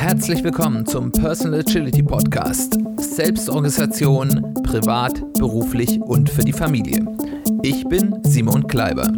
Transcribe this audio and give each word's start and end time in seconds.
Herzlich 0.00 0.42
willkommen 0.42 0.86
zum 0.86 1.12
Personal 1.12 1.60
Agility 1.60 2.02
Podcast. 2.02 2.78
Selbstorganisation, 2.96 4.54
privat, 4.62 5.20
beruflich 5.34 6.00
und 6.00 6.30
für 6.30 6.40
die 6.40 6.54
Familie. 6.54 7.04
Ich 7.62 7.84
bin 7.84 8.18
Simon 8.24 8.66
Kleiber. 8.66 9.12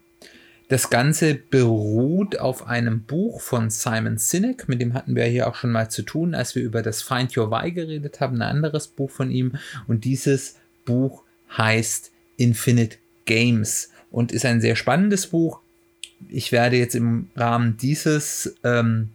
Das 0.69 0.91
Ganze 0.91 1.35
beruht 1.35 2.39
auf 2.39 2.67
einem 2.67 3.03
Buch 3.05 3.41
von 3.41 3.71
Simon 3.71 4.19
Sinek, 4.19 4.69
mit 4.69 4.83
dem 4.83 4.93
hatten 4.93 5.17
wir 5.17 5.25
hier 5.25 5.49
auch 5.49 5.55
schon 5.55 5.73
mal 5.73 5.91
zu 5.91 6.03
tun, 6.03 6.35
als 6.35 6.55
wir 6.55 6.63
über 6.63 6.83
das 6.83 7.01
Find 7.01 7.35
Your 7.37 7.51
Why 7.51 7.73
geredet 7.73 8.21
haben, 8.21 8.37
ein 8.37 8.43
anderes 8.43 8.87
Buch 8.87 9.11
von 9.11 9.31
ihm. 9.31 9.53
Und 9.87 10.05
dieses 10.05 10.57
Buch 10.85 11.25
heißt 11.57 12.13
Infinite 12.37 12.99
Games 13.25 13.91
und 14.11 14.31
ist 14.31 14.45
ein 14.45 14.61
sehr 14.61 14.77
spannendes 14.77 15.29
Buch. 15.29 15.61
Ich 16.29 16.53
werde 16.53 16.77
jetzt 16.77 16.95
im 16.95 17.31
Rahmen 17.35 17.79
dieses 17.79 18.55
ähm, 18.63 19.09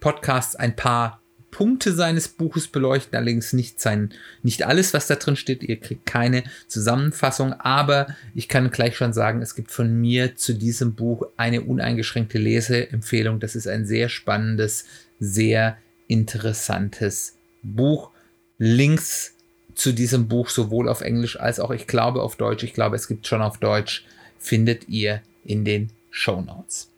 Podcasts 0.00 0.56
ein 0.56 0.74
paar 0.74 1.20
Punkte 1.58 1.92
seines 1.92 2.28
Buches 2.28 2.68
beleuchten, 2.68 3.16
allerdings 3.16 3.52
nicht 3.52 3.80
sein, 3.80 4.14
nicht 4.44 4.64
alles, 4.64 4.94
was 4.94 5.08
da 5.08 5.16
drin 5.16 5.34
steht. 5.34 5.64
Ihr 5.64 5.80
kriegt 5.80 6.06
keine 6.06 6.44
Zusammenfassung, 6.68 7.52
aber 7.52 8.14
ich 8.32 8.46
kann 8.46 8.70
gleich 8.70 8.96
schon 8.96 9.12
sagen, 9.12 9.42
es 9.42 9.56
gibt 9.56 9.72
von 9.72 9.92
mir 10.00 10.36
zu 10.36 10.54
diesem 10.54 10.94
Buch 10.94 11.26
eine 11.36 11.62
uneingeschränkte 11.62 12.38
Leseempfehlung. 12.38 13.40
Das 13.40 13.56
ist 13.56 13.66
ein 13.66 13.86
sehr 13.86 14.08
spannendes, 14.08 14.84
sehr 15.18 15.76
interessantes 16.06 17.34
Buch. 17.64 18.12
Links 18.58 19.34
zu 19.74 19.90
diesem 19.90 20.28
Buch 20.28 20.50
sowohl 20.50 20.88
auf 20.88 21.00
Englisch 21.00 21.40
als 21.40 21.58
auch, 21.58 21.72
ich 21.72 21.88
glaube, 21.88 22.22
auf 22.22 22.36
Deutsch. 22.36 22.62
Ich 22.62 22.72
glaube, 22.72 22.94
es 22.94 23.08
gibt 23.08 23.26
schon 23.26 23.42
auf 23.42 23.58
Deutsch, 23.58 24.06
findet 24.38 24.88
ihr 24.88 25.22
in 25.44 25.64
den 25.64 25.90
Show 26.10 26.40
Notes. 26.40 26.92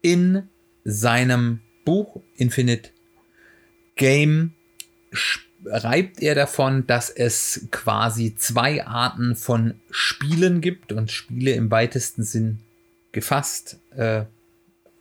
In 0.00 0.44
seinem 0.84 1.58
Buch 1.84 2.20
Infinite 2.36 2.90
Game 3.96 4.52
schreibt 5.12 6.22
er 6.22 6.34
davon, 6.34 6.86
dass 6.86 7.10
es 7.10 7.66
quasi 7.70 8.34
zwei 8.36 8.86
Arten 8.86 9.34
von 9.34 9.74
Spielen 9.90 10.60
gibt 10.60 10.92
und 10.92 11.10
Spiele 11.10 11.52
im 11.52 11.70
weitesten 11.70 12.22
Sinn 12.22 12.58
gefasst. 13.12 13.78
Äh, 13.96 14.24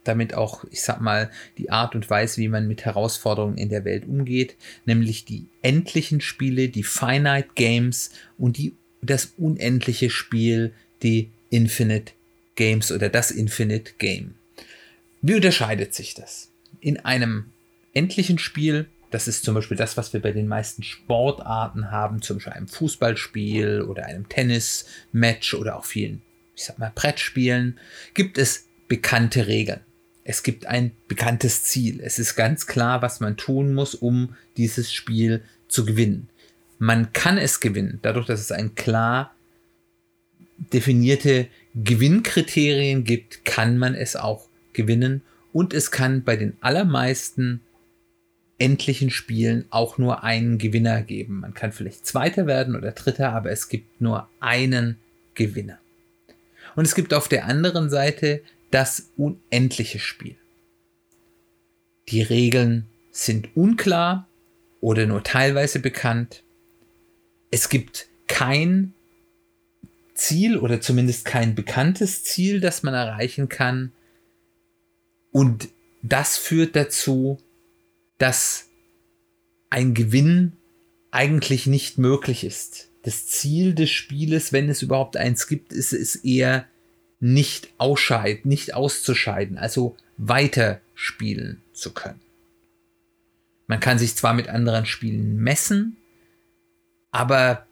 damit 0.04 0.34
auch, 0.36 0.64
ich 0.70 0.82
sag 0.82 1.02
mal, 1.02 1.32
die 1.58 1.72
Art 1.72 1.96
und 1.96 2.10
Weise, 2.10 2.40
wie 2.40 2.48
man 2.48 2.68
mit 2.68 2.86
Herausforderungen 2.86 3.58
in 3.58 3.70
der 3.70 3.86
Welt 3.86 4.06
umgeht, 4.08 4.56
nämlich 4.86 5.26
die 5.26 5.48
endlichen 5.62 6.22
Spiele, 6.22 6.70
die 6.70 6.84
Finite 6.84 7.50
Games 7.56 8.12
und 8.38 8.58
die, 8.58 8.76
das 9.02 9.34
unendliche 9.38 10.10
Spiel, 10.10 10.74
die 11.02 11.32
Infinite 11.50 12.14
Games 12.56 12.92
oder 12.92 13.10
das 13.10 13.32
Infinite 13.32 13.94
Game. 13.98 14.36
Wie 15.22 15.36
unterscheidet 15.36 15.94
sich 15.94 16.14
das? 16.14 16.52
In 16.80 17.00
einem 17.00 17.52
endlichen 17.96 18.38
Spiel. 18.38 18.88
Das 19.10 19.28
ist 19.28 19.44
zum 19.44 19.56
Beispiel 19.56 19.78
das, 19.78 19.98
was 19.98 20.14
wir 20.14 20.22
bei 20.22 20.32
den 20.32 20.48
meisten 20.48 20.84
Sportarten 20.84 21.90
haben, 21.90 22.22
zum 22.22 22.38
Beispiel 22.38 22.54
einem 22.54 22.68
Fußballspiel 22.68 23.82
oder 23.82 24.06
einem 24.06 24.30
Tennismatch 24.30 25.54
oder 25.56 25.78
auch 25.78 25.86
vielen, 25.86 26.22
ich 26.56 26.66
sag 26.66 26.78
mal, 26.78 26.92
Brettspielen, 26.94 27.80
gibt 28.14 28.38
es 28.38 28.68
bekannte 28.88 29.48
Regeln. 29.48 29.80
Es 30.24 30.44
gibt 30.44 30.66
ein 30.66 30.92
bekanntes 31.08 31.64
Ziel. 31.64 32.02
Es 32.02 32.20
ist 32.20 32.36
ganz 32.36 32.68
klar, 32.68 33.02
was 33.02 33.20
man 33.20 33.38
tun 33.38 33.74
muss, 33.74 33.96
um 33.96 34.36
dieses 34.58 34.92
Spiel 34.92 35.44
zu 35.68 35.86
gewinnen. 35.86 36.30
Man 36.78 37.14
kann 37.14 37.38
es 37.38 37.60
gewinnen, 37.60 38.00
dadurch, 38.02 38.26
dass 38.26 38.42
es 38.42 38.52
ein 38.52 38.76
klar 38.76 39.34
definierte 40.74 41.48
Gewinnkriterien 41.76 43.04
gibt, 43.04 43.46
kann 43.46 43.78
man 43.78 43.94
es 43.96 44.16
auch 44.16 44.48
gewinnen 44.74 45.22
und 45.54 45.74
es 45.74 45.92
kann 45.92 46.24
bei 46.24 46.36
den 46.36 46.58
allermeisten 46.62 47.62
endlichen 48.58 49.10
Spielen 49.10 49.66
auch 49.70 49.98
nur 49.98 50.24
einen 50.24 50.58
Gewinner 50.58 51.02
geben. 51.02 51.42
Man 51.42 51.54
kann 51.54 51.72
vielleicht 51.72 52.06
Zweiter 52.06 52.48
werden 52.48 52.76
oder 52.76 52.92
Dritter, 52.92 53.34
aber 53.34 53.52
es 53.52 53.70
gibt 53.70 54.00
nur 54.02 54.30
einen 54.40 54.98
Gewinner. 55.34 55.80
Und 56.76 56.86
es 56.86 56.96
gibt 56.96 57.14
auf 57.14 57.28
der 57.28 57.46
anderen 57.46 57.90
Seite 57.90 58.42
das 58.72 59.12
unendliche 59.18 60.00
Spiel. 60.00 60.36
Die 62.10 62.22
Regeln 62.22 62.86
sind 63.12 63.56
unklar 63.56 64.28
oder 64.82 65.06
nur 65.06 65.24
teilweise 65.24 65.80
bekannt. 65.80 66.44
Es 67.52 67.70
gibt 67.70 68.08
kein 68.28 68.94
Ziel 70.14 70.58
oder 70.58 70.82
zumindest 70.82 71.26
kein 71.26 71.56
bekanntes 71.56 72.24
Ziel, 72.24 72.60
das 72.60 72.84
man 72.84 72.94
erreichen 72.94 73.50
kann. 73.50 73.92
Und 75.32 75.70
das 76.02 76.38
führt 76.38 76.76
dazu, 76.76 77.38
dass 78.18 78.70
ein 79.70 79.94
Gewinn 79.94 80.54
eigentlich 81.12 81.68
nicht 81.68 81.98
möglich 81.98 82.44
ist. 82.44 82.90
Das 83.04 83.28
Ziel 83.28 83.74
des 83.74 83.92
Spieles, 83.92 84.52
wenn 84.52 84.70
es 84.70 84.82
überhaupt 84.82 85.18
eins 85.18 85.48
gibt, 85.48 85.74
ist 85.74 85.94
es 85.94 86.16
eher 86.16 86.66
nicht 87.20 87.70
ausscheiden, 87.78 88.50
nicht 88.50 88.74
auszuscheiden, 88.74 89.58
also 89.58 89.96
weiter 90.18 90.82
spielen 90.94 91.62
zu 91.74 91.94
können. 91.94 92.22
Man 93.68 93.80
kann 93.80 94.00
sich 94.00 94.16
zwar 94.16 94.34
mit 94.34 94.48
anderen 94.48 94.86
Spielen 94.86 95.38
messen, 95.38 95.98
aber 97.12 97.66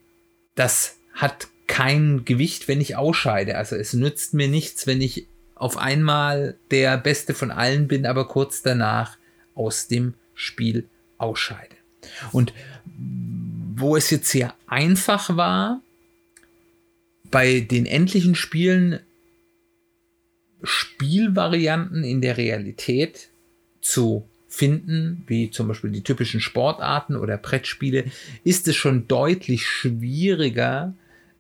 das 0.55 0.97
hat 1.13 1.47
kein 1.67 2.25
Gewicht, 2.25 2.67
wenn 2.67 2.81
ich 2.81 2.95
ausscheide. 2.95 3.57
Also 3.57 3.75
es 3.75 3.93
nützt 3.93 4.33
mir 4.33 4.47
nichts, 4.47 4.87
wenn 4.87 5.01
ich 5.01 5.27
auf 5.55 5.77
einmal 5.77 6.57
der 6.71 6.97
Beste 6.97 7.33
von 7.33 7.51
allen 7.51 7.87
bin, 7.87 8.05
aber 8.05 8.27
kurz 8.27 8.61
danach 8.61 9.17
aus 9.55 9.87
dem 9.87 10.15
Spiel 10.35 10.87
ausscheide. 11.17 11.75
Und 12.31 12.53
wo 13.75 13.95
es 13.95 14.09
jetzt 14.09 14.29
sehr 14.29 14.53
einfach 14.67 15.35
war, 15.35 15.81
bei 17.31 17.61
den 17.61 17.85
endlichen 17.85 18.35
Spielen 18.35 18.99
Spielvarianten 20.63 22.03
in 22.03 22.21
der 22.21 22.37
Realität 22.37 23.29
zu 23.81 24.27
finden, 24.47 25.23
wie 25.27 25.49
zum 25.49 25.67
Beispiel 25.67 25.91
die 25.91 26.03
typischen 26.03 26.39
Sportarten 26.39 27.15
oder 27.15 27.37
Brettspiele, 27.37 28.05
ist 28.43 28.67
es 28.67 28.75
schon 28.75 29.07
deutlich 29.07 29.65
schwieriger, 29.65 30.93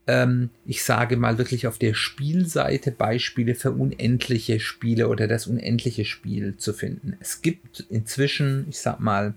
ähm, 0.07 0.49
ich 0.65 0.83
sage 0.83 1.17
mal 1.17 1.37
wirklich 1.37 1.67
auf 1.67 1.77
der 1.77 1.93
Spielseite 1.93 2.91
Beispiele 2.91 3.55
für 3.55 3.71
unendliche 3.71 4.59
Spiele 4.59 5.07
oder 5.07 5.27
das 5.27 5.47
unendliche 5.47 6.05
Spiel 6.05 6.57
zu 6.57 6.73
finden. 6.73 7.15
Es 7.19 7.41
gibt 7.41 7.85
inzwischen, 7.89 8.65
ich 8.69 8.79
sag 8.79 8.99
mal, 8.99 9.33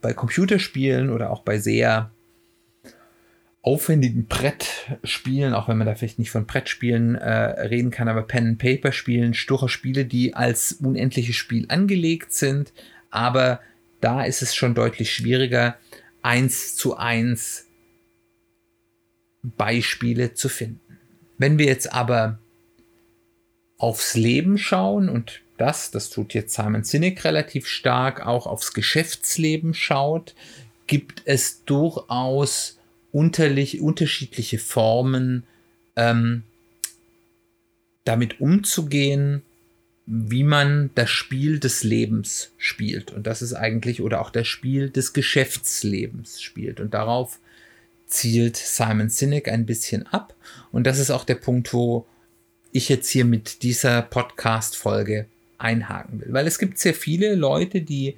bei 0.00 0.12
Computerspielen 0.12 1.10
oder 1.10 1.30
auch 1.30 1.42
bei 1.42 1.58
sehr 1.58 2.10
aufwendigen 3.62 4.26
Brettspielen, 4.26 5.52
auch 5.52 5.68
wenn 5.68 5.76
man 5.76 5.88
da 5.88 5.96
vielleicht 5.96 6.20
nicht 6.20 6.30
von 6.30 6.46
Brettspielen 6.46 7.16
äh, 7.16 7.30
reden 7.62 7.90
kann, 7.90 8.06
aber 8.08 8.22
Pen-and-Paper-Spielen, 8.22 9.34
sture 9.34 9.68
Spiele, 9.68 10.04
die 10.04 10.34
als 10.34 10.74
unendliches 10.74 11.34
Spiel 11.34 11.66
angelegt 11.68 12.32
sind, 12.32 12.72
aber 13.10 13.60
da 14.00 14.22
ist 14.22 14.42
es 14.42 14.54
schon 14.54 14.76
deutlich 14.76 15.12
schwieriger, 15.12 15.76
eins 16.22 16.76
zu 16.76 16.96
eins 16.96 17.65
Beispiele 19.56 20.34
zu 20.34 20.48
finden. 20.48 20.80
Wenn 21.38 21.58
wir 21.58 21.66
jetzt 21.66 21.92
aber 21.92 22.38
aufs 23.78 24.14
Leben 24.14 24.58
schauen 24.58 25.08
und 25.08 25.42
das, 25.58 25.90
das 25.90 26.10
tut 26.10 26.34
jetzt 26.34 26.54
Simon 26.54 26.84
Sinek 26.84 27.24
relativ 27.24 27.66
stark, 27.66 28.26
auch 28.26 28.46
aufs 28.46 28.72
Geschäftsleben 28.72 29.74
schaut, 29.74 30.34
gibt 30.86 31.22
es 31.24 31.64
durchaus 31.64 32.78
unterschiedliche 33.12 34.58
Formen, 34.58 35.44
ähm, 35.96 36.42
damit 38.04 38.40
umzugehen, 38.40 39.42
wie 40.06 40.44
man 40.44 40.90
das 40.94 41.10
Spiel 41.10 41.58
des 41.58 41.82
Lebens 41.82 42.52
spielt. 42.58 43.10
Und 43.10 43.26
das 43.26 43.42
ist 43.42 43.54
eigentlich, 43.54 44.02
oder 44.02 44.20
auch 44.20 44.30
das 44.30 44.46
Spiel 44.46 44.90
des 44.90 45.12
Geschäftslebens 45.12 46.40
spielt. 46.40 46.78
Und 46.78 46.94
darauf 46.94 47.40
zielt 48.06 48.56
Simon 48.56 49.08
Sinek 49.08 49.48
ein 49.48 49.66
bisschen 49.66 50.06
ab. 50.06 50.34
Und 50.72 50.86
das 50.86 50.98
ist 50.98 51.10
auch 51.10 51.24
der 51.24 51.34
Punkt, 51.34 51.72
wo 51.72 52.06
ich 52.72 52.88
jetzt 52.88 53.08
hier 53.08 53.24
mit 53.24 53.62
dieser 53.62 54.02
Podcast-Folge 54.02 55.26
einhaken 55.58 56.20
will. 56.20 56.32
Weil 56.32 56.46
es 56.46 56.58
gibt 56.58 56.78
sehr 56.78 56.94
viele 56.94 57.34
Leute, 57.34 57.80
die 57.80 58.16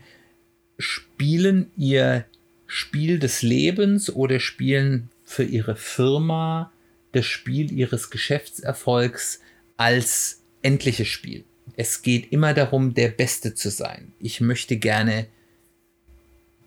spielen 0.79 1.71
ihr 1.77 2.25
Spiel 2.67 3.19
des 3.19 3.43
Lebens 3.43 4.11
oder 4.11 4.41
spielen 4.41 5.09
für 5.25 5.45
ihre 5.45 5.77
Firma 5.77 6.73
das 7.13 7.27
Spiel 7.27 7.73
ihres 7.73 8.11
Geschäftserfolgs 8.11 9.41
als 9.77 10.43
endliches 10.63 11.09
Spiel. 11.09 11.45
Es 11.77 12.03
geht 12.03 12.33
immer 12.33 12.55
darum, 12.55 12.95
der 12.95 13.09
Beste 13.09 13.55
zu 13.55 13.71
sein. 13.71 14.13
Ich 14.19 14.41
möchte 14.41 14.77
gerne 14.77 15.27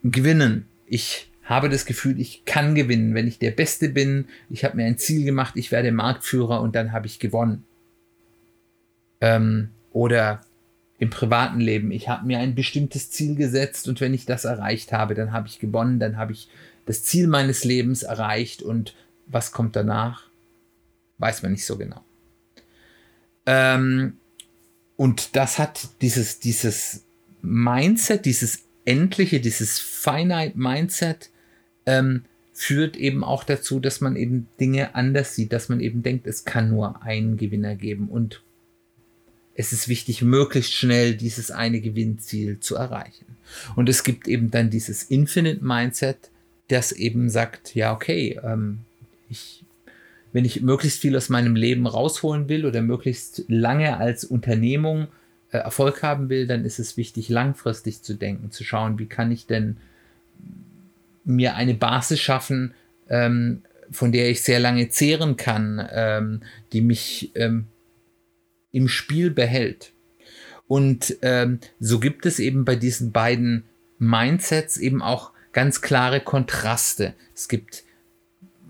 gewinnen. 0.03 0.65
Ich 0.87 1.30
habe 1.51 1.67
das 1.67 1.85
Gefühl, 1.85 2.17
ich 2.19 2.45
kann 2.45 2.75
gewinnen, 2.75 3.13
wenn 3.13 3.27
ich 3.27 3.37
der 3.37 3.51
Beste 3.51 3.89
bin. 3.89 4.25
Ich 4.49 4.63
habe 4.63 4.77
mir 4.77 4.85
ein 4.85 4.97
Ziel 4.97 5.25
gemacht, 5.25 5.55
ich 5.57 5.69
werde 5.69 5.91
Marktführer 5.91 6.61
und 6.61 6.75
dann 6.75 6.93
habe 6.93 7.07
ich 7.07 7.19
gewonnen. 7.19 7.65
Ähm, 9.19 9.69
oder 9.91 10.39
im 10.97 11.09
privaten 11.09 11.59
Leben, 11.59 11.91
ich 11.91 12.07
habe 12.07 12.25
mir 12.25 12.39
ein 12.39 12.55
bestimmtes 12.55 13.11
Ziel 13.11 13.35
gesetzt 13.35 13.89
und 13.89 13.99
wenn 13.99 14.13
ich 14.13 14.25
das 14.25 14.45
erreicht 14.45 14.93
habe, 14.93 15.13
dann 15.13 15.33
habe 15.33 15.49
ich 15.49 15.59
gewonnen, 15.59 15.99
dann 15.99 16.15
habe 16.15 16.31
ich 16.31 16.47
das 16.85 17.03
Ziel 17.03 17.27
meines 17.27 17.65
Lebens 17.65 18.03
erreicht 18.03 18.61
und 18.61 18.95
was 19.27 19.51
kommt 19.51 19.75
danach, 19.75 20.29
weiß 21.17 21.43
man 21.43 21.51
nicht 21.51 21.65
so 21.65 21.77
genau. 21.77 22.01
Ähm, 23.45 24.13
und 24.95 25.35
das 25.35 25.59
hat 25.59 25.89
dieses, 26.01 26.39
dieses 26.39 27.03
Mindset, 27.41 28.25
dieses 28.25 28.59
endliche, 28.85 29.41
dieses 29.41 29.79
Finite 29.79 30.53
Mindset, 30.55 31.30
ähm, 31.85 32.23
führt 32.53 32.97
eben 32.97 33.23
auch 33.23 33.43
dazu, 33.43 33.79
dass 33.79 34.01
man 34.01 34.15
eben 34.15 34.47
Dinge 34.59 34.95
anders 34.95 35.35
sieht, 35.35 35.53
dass 35.53 35.69
man 35.69 35.79
eben 35.79 36.03
denkt, 36.03 36.27
es 36.27 36.45
kann 36.45 36.69
nur 36.69 37.01
einen 37.03 37.37
Gewinner 37.37 37.75
geben 37.75 38.07
und 38.09 38.41
es 39.55 39.73
ist 39.73 39.87
wichtig, 39.87 40.21
möglichst 40.21 40.73
schnell 40.73 41.15
dieses 41.15 41.51
eine 41.51 41.81
Gewinnziel 41.81 42.59
zu 42.59 42.75
erreichen. 42.75 43.25
Und 43.75 43.89
es 43.89 44.03
gibt 44.03 44.27
eben 44.27 44.49
dann 44.49 44.69
dieses 44.69 45.03
Infinite 45.03 45.63
Mindset, 45.63 46.29
das 46.67 46.91
eben 46.91 47.29
sagt, 47.29 47.75
ja, 47.75 47.93
okay, 47.93 48.39
ähm, 48.43 48.79
ich, 49.29 49.63
wenn 50.31 50.45
ich 50.45 50.61
möglichst 50.61 51.01
viel 51.01 51.17
aus 51.17 51.29
meinem 51.29 51.55
Leben 51.55 51.85
rausholen 51.85 52.47
will 52.47 52.65
oder 52.65 52.81
möglichst 52.81 53.43
lange 53.49 53.97
als 53.97 54.23
Unternehmung 54.23 55.07
äh, 55.51 55.57
Erfolg 55.57 56.01
haben 56.01 56.29
will, 56.29 56.47
dann 56.47 56.63
ist 56.63 56.79
es 56.79 56.95
wichtig, 56.95 57.27
langfristig 57.27 58.01
zu 58.03 58.13
denken, 58.13 58.51
zu 58.51 58.63
schauen, 58.63 58.99
wie 58.99 59.07
kann 59.07 59.31
ich 59.31 59.47
denn 59.47 59.77
mir 61.23 61.55
eine 61.55 61.73
Basis 61.73 62.19
schaffen, 62.19 62.73
ähm, 63.09 63.61
von 63.91 64.11
der 64.11 64.29
ich 64.29 64.41
sehr 64.41 64.59
lange 64.59 64.89
zehren 64.89 65.37
kann, 65.37 65.85
ähm, 65.91 66.41
die 66.71 66.81
mich 66.81 67.31
ähm, 67.35 67.67
im 68.71 68.87
Spiel 68.87 69.31
behält. 69.31 69.91
Und 70.67 71.17
ähm, 71.21 71.59
so 71.79 71.99
gibt 71.99 72.25
es 72.25 72.39
eben 72.39 72.63
bei 72.63 72.75
diesen 72.75 73.11
beiden 73.11 73.65
Mindsets 73.99 74.77
eben 74.77 75.01
auch 75.01 75.31
ganz 75.51 75.81
klare 75.81 76.21
Kontraste. 76.21 77.13
Es 77.35 77.49
gibt, 77.49 77.83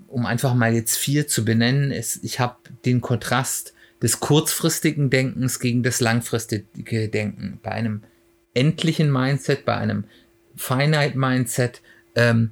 um 0.08 0.26
einfach 0.26 0.56
mal 0.56 0.74
jetzt 0.74 0.98
vier 0.98 1.28
zu 1.28 1.46
benennen, 1.46 1.92
es, 1.92 2.20
ich 2.24 2.40
habe 2.40 2.58
den 2.86 3.02
Kontrast 3.02 3.74
des 4.02 4.20
kurzfristigen 4.20 5.12
Denkens 5.12 5.60
gegen 5.60 5.84
das 5.84 6.02
langfristige 6.02 7.08
Denken. 7.08 7.60
Bei 7.62 7.72
einem 7.72 8.02
endlichen 8.56 9.12
Mindset, 9.12 9.64
bei 9.64 9.78
einem 9.78 10.06
Finite 10.56 11.18
Mindset 11.18 11.82
ähm, 12.16 12.52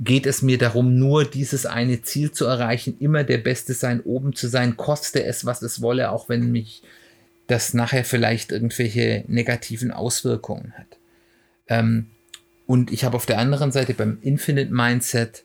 geht 0.00 0.26
es 0.26 0.42
mir 0.42 0.58
darum, 0.58 0.98
nur 0.98 1.24
dieses 1.24 1.66
eine 1.66 2.02
Ziel 2.02 2.32
zu 2.32 2.46
erreichen, 2.46 2.96
immer 2.98 3.24
der 3.24 3.38
Beste 3.38 3.72
sein, 3.72 4.00
oben 4.00 4.34
zu 4.34 4.48
sein, 4.48 4.76
koste 4.76 5.24
es, 5.24 5.44
was 5.44 5.62
es 5.62 5.80
wolle, 5.80 6.10
auch 6.10 6.28
wenn 6.28 6.50
mich 6.50 6.82
das 7.46 7.74
nachher 7.74 8.04
vielleicht 8.04 8.50
irgendwelche 8.50 9.24
negativen 9.28 9.90
Auswirkungen 9.90 10.72
hat. 10.76 10.98
Ähm, 11.68 12.06
und 12.66 12.92
ich 12.92 13.04
habe 13.04 13.16
auf 13.16 13.26
der 13.26 13.38
anderen 13.38 13.72
Seite 13.72 13.94
beim 13.94 14.18
Infinite 14.22 14.72
Mindset 14.72 15.44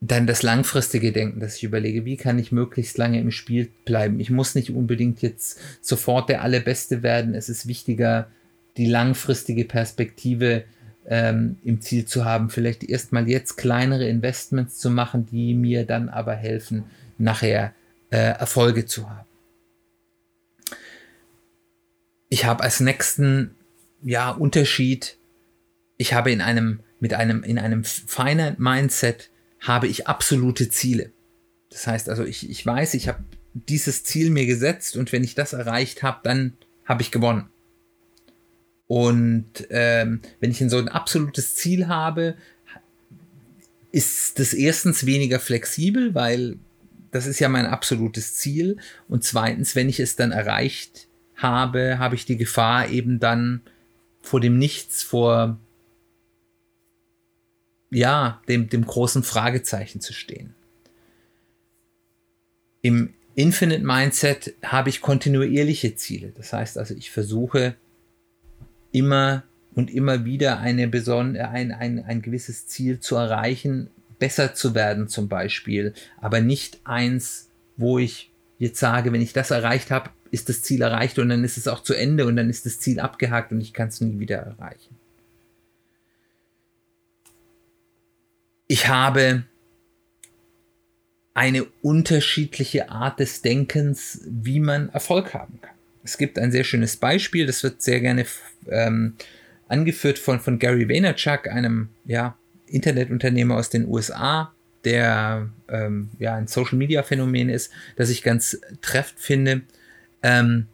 dann 0.00 0.26
das 0.26 0.42
langfristige 0.42 1.12
Denken, 1.12 1.38
dass 1.38 1.56
ich 1.56 1.64
überlege, 1.64 2.04
wie 2.04 2.16
kann 2.16 2.38
ich 2.38 2.50
möglichst 2.50 2.98
lange 2.98 3.20
im 3.20 3.30
Spiel 3.30 3.70
bleiben. 3.84 4.18
Ich 4.18 4.30
muss 4.30 4.56
nicht 4.56 4.70
unbedingt 4.70 5.22
jetzt 5.22 5.60
sofort 5.80 6.28
der 6.28 6.42
Allerbeste 6.42 7.04
werden. 7.04 7.34
Es 7.34 7.48
ist 7.48 7.68
wichtiger, 7.68 8.28
die 8.76 8.86
langfristige 8.86 9.64
Perspektive 9.64 10.64
ähm, 11.06 11.56
im 11.62 11.80
Ziel 11.80 12.04
zu 12.04 12.24
haben, 12.24 12.50
vielleicht 12.50 12.84
erstmal 12.84 13.28
jetzt 13.28 13.56
kleinere 13.56 14.08
Investments 14.08 14.78
zu 14.78 14.90
machen, 14.90 15.26
die 15.26 15.54
mir 15.54 15.84
dann 15.84 16.08
aber 16.08 16.34
helfen, 16.34 16.84
nachher 17.18 17.74
äh, 18.10 18.16
Erfolge 18.16 18.86
zu 18.86 19.08
haben. 19.08 19.26
Ich 22.28 22.44
habe 22.44 22.62
als 22.62 22.80
nächsten 22.80 23.54
ja, 24.02 24.30
Unterschied, 24.30 25.16
ich 25.96 26.14
habe 26.14 26.32
in 26.32 26.40
einem, 26.40 26.80
mit 26.98 27.14
einem, 27.14 27.42
in 27.42 27.58
einem 27.58 27.84
Finite 27.84 28.56
Mindset 28.58 29.30
habe 29.60 29.86
ich 29.86 30.06
absolute 30.08 30.68
Ziele. 30.68 31.12
Das 31.70 31.86
heißt 31.86 32.08
also, 32.08 32.24
ich, 32.24 32.48
ich 32.48 32.64
weiß, 32.64 32.94
ich 32.94 33.08
habe 33.08 33.22
dieses 33.54 34.04
Ziel 34.04 34.30
mir 34.30 34.46
gesetzt 34.46 34.96
und 34.96 35.12
wenn 35.12 35.24
ich 35.24 35.34
das 35.34 35.52
erreicht 35.52 36.02
habe, 36.02 36.20
dann 36.22 36.54
habe 36.84 37.02
ich 37.02 37.10
gewonnen. 37.10 37.48
Und 38.92 39.46
ähm, 39.70 40.20
wenn 40.40 40.50
ich 40.50 40.58
so 40.58 40.76
ein 40.76 40.90
absolutes 40.90 41.54
Ziel 41.54 41.88
habe, 41.88 42.34
ist 43.90 44.38
das 44.38 44.52
erstens 44.52 45.06
weniger 45.06 45.40
flexibel, 45.40 46.14
weil 46.14 46.58
das 47.10 47.24
ist 47.24 47.38
ja 47.38 47.48
mein 47.48 47.64
absolutes 47.64 48.34
Ziel. 48.34 48.76
Und 49.08 49.24
zweitens, 49.24 49.74
wenn 49.74 49.88
ich 49.88 49.98
es 49.98 50.16
dann 50.16 50.30
erreicht 50.30 51.08
habe, 51.36 51.98
habe 51.98 52.16
ich 52.16 52.26
die 52.26 52.36
Gefahr 52.36 52.90
eben 52.90 53.18
dann 53.18 53.62
vor 54.20 54.40
dem 54.40 54.58
Nichts, 54.58 55.02
vor 55.02 55.58
ja, 57.90 58.42
dem, 58.46 58.68
dem 58.68 58.84
großen 58.84 59.22
Fragezeichen 59.22 60.02
zu 60.02 60.12
stehen. 60.12 60.54
Im 62.82 63.14
Infinite 63.36 63.82
Mindset 63.82 64.52
habe 64.62 64.90
ich 64.90 65.00
kontinuierliche 65.00 65.94
Ziele. 65.94 66.34
Das 66.36 66.52
heißt 66.52 66.76
also, 66.76 66.94
ich 66.94 67.10
versuche 67.10 67.74
immer 68.92 69.44
und 69.74 69.90
immer 69.90 70.24
wieder 70.24 70.60
eine 70.60 70.86
beson 70.88 71.36
ein, 71.36 71.72
ein, 71.72 72.04
ein 72.04 72.22
gewisses 72.22 72.66
Ziel 72.66 73.00
zu 73.00 73.16
erreichen, 73.16 73.90
besser 74.18 74.54
zu 74.54 74.74
werden 74.74 75.08
zum 75.08 75.28
Beispiel, 75.28 75.94
aber 76.20 76.40
nicht 76.40 76.80
eins, 76.84 77.50
wo 77.76 77.98
ich 77.98 78.30
jetzt 78.58 78.78
sage, 78.78 79.12
wenn 79.12 79.22
ich 79.22 79.32
das 79.32 79.50
erreicht 79.50 79.90
habe, 79.90 80.10
ist 80.30 80.48
das 80.48 80.62
Ziel 80.62 80.82
erreicht 80.82 81.18
und 81.18 81.28
dann 81.28 81.42
ist 81.42 81.56
es 81.56 81.68
auch 81.68 81.82
zu 81.82 81.94
Ende 81.94 82.26
und 82.26 82.36
dann 82.36 82.48
ist 82.48 82.64
das 82.64 82.78
Ziel 82.78 83.00
abgehakt 83.00 83.52
und 83.52 83.60
ich 83.60 83.72
kann 83.72 83.88
es 83.88 84.00
nie 84.00 84.20
wieder 84.20 84.38
erreichen. 84.38 84.96
Ich 88.68 88.88
habe 88.88 89.44
eine 91.34 91.64
unterschiedliche 91.82 92.90
Art 92.90 93.20
des 93.20 93.42
Denkens, 93.42 94.20
wie 94.24 94.60
man 94.60 94.88
Erfolg 94.90 95.34
haben 95.34 95.60
kann. 95.60 95.74
Es 96.04 96.18
gibt 96.18 96.38
ein 96.38 96.52
sehr 96.52 96.64
schönes 96.64 96.96
Beispiel, 96.96 97.46
das 97.46 97.62
wird 97.62 97.82
sehr 97.82 98.00
gerne 98.00 98.26
ähm, 98.68 99.14
angeführt 99.68 100.18
von, 100.18 100.40
von 100.40 100.58
Gary 100.58 100.88
Vaynerchuk, 100.88 101.48
einem 101.48 101.90
ja, 102.04 102.36
Internetunternehmer 102.66 103.56
aus 103.56 103.70
den 103.70 103.86
USA, 103.86 104.52
der 104.84 105.48
ähm, 105.68 106.10
ja 106.18 106.34
ein 106.34 106.46
Social 106.48 106.76
Media 106.76 107.02
Phänomen 107.02 107.48
ist, 107.48 107.70
das 107.96 108.10
ich 108.10 108.22
ganz 108.22 108.60
treffend 108.80 109.20
finde. 109.20 109.62
Ähm, 110.22 110.66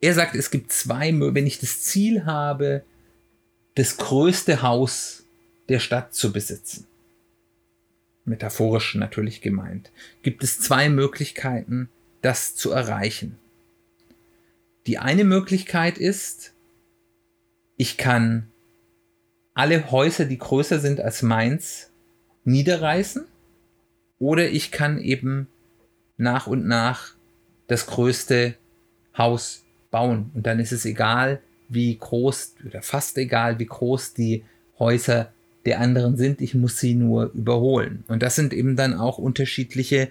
er 0.00 0.14
sagt, 0.14 0.34
es 0.34 0.50
gibt 0.50 0.72
zwei, 0.72 1.12
wenn 1.12 1.46
ich 1.46 1.60
das 1.60 1.80
Ziel 1.82 2.24
habe, 2.24 2.82
das 3.74 3.96
größte 3.96 4.62
Haus 4.62 5.24
der 5.68 5.78
Stadt 5.78 6.12
zu 6.12 6.32
besitzen, 6.32 6.86
metaphorisch 8.24 8.94
natürlich 8.96 9.40
gemeint, 9.40 9.90
gibt 10.22 10.42
es 10.42 10.60
zwei 10.60 10.88
Möglichkeiten, 10.88 11.88
das 12.20 12.54
zu 12.54 12.72
erreichen. 12.72 13.38
Die 14.86 14.98
eine 14.98 15.24
Möglichkeit 15.24 15.98
ist, 15.98 16.54
ich 17.76 17.96
kann 17.96 18.48
alle 19.54 19.90
Häuser, 19.90 20.24
die 20.24 20.38
größer 20.38 20.78
sind 20.78 21.00
als 21.00 21.22
meins, 21.22 21.90
niederreißen. 22.44 23.26
Oder 24.18 24.50
ich 24.50 24.70
kann 24.70 24.98
eben 24.98 25.48
nach 26.16 26.46
und 26.46 26.66
nach 26.66 27.14
das 27.66 27.86
größte 27.86 28.54
Haus 29.16 29.64
bauen. 29.90 30.30
Und 30.34 30.46
dann 30.46 30.60
ist 30.60 30.72
es 30.72 30.84
egal, 30.84 31.40
wie 31.68 31.96
groß 31.96 32.54
oder 32.66 32.82
fast 32.82 33.18
egal, 33.18 33.58
wie 33.58 33.66
groß 33.66 34.14
die 34.14 34.44
Häuser 34.78 35.32
der 35.64 35.80
anderen 35.80 36.16
sind. 36.16 36.40
Ich 36.40 36.54
muss 36.54 36.78
sie 36.78 36.94
nur 36.94 37.32
überholen. 37.34 38.04
Und 38.08 38.22
das 38.22 38.36
sind 38.36 38.52
eben 38.52 38.76
dann 38.76 38.94
auch 38.94 39.18
unterschiedliche 39.18 40.08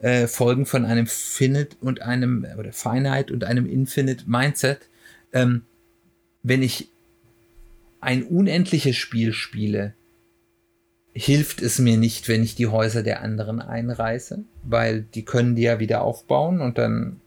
äh, 0.00 0.26
Folgen 0.26 0.66
von 0.66 0.84
einem 0.84 1.06
Finite 1.06 1.76
und 1.80 2.02
einem 2.02 2.46
oder 2.58 2.72
Finite 2.72 3.32
und 3.32 3.44
einem 3.44 3.66
Infinite 3.66 4.24
Mindset. 4.26 4.88
Ähm, 5.32 5.62
wenn 6.42 6.62
ich 6.62 6.88
ein 8.00 8.24
unendliches 8.24 8.96
Spiel 8.96 9.32
spiele, 9.32 9.94
hilft 11.14 11.60
es 11.62 11.78
mir 11.78 11.96
nicht, 11.96 12.28
wenn 12.28 12.42
ich 12.42 12.54
die 12.54 12.66
Häuser 12.66 13.02
der 13.02 13.22
anderen 13.22 13.60
einreiße, 13.60 14.44
weil 14.64 15.02
die 15.02 15.24
können 15.24 15.54
die 15.54 15.62
ja 15.62 15.78
wieder 15.78 16.02
aufbauen 16.02 16.60
und 16.60 16.78
dann 16.78 17.20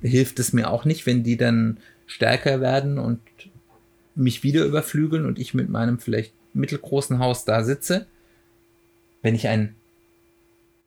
hilft 0.00 0.38
es 0.38 0.52
mir 0.52 0.70
auch 0.70 0.84
nicht, 0.84 1.06
wenn 1.06 1.24
die 1.24 1.36
dann 1.36 1.78
stärker 2.06 2.60
werden 2.60 2.98
und 2.98 3.20
mich 4.14 4.42
wieder 4.42 4.64
überflügeln 4.64 5.26
und 5.26 5.38
ich 5.38 5.54
mit 5.54 5.68
meinem 5.68 5.98
vielleicht 5.98 6.32
mittelgroßen 6.52 7.18
Haus 7.18 7.44
da 7.44 7.62
sitze. 7.64 8.06
Wenn 9.22 9.34
ich 9.34 9.48
ein 9.48 9.74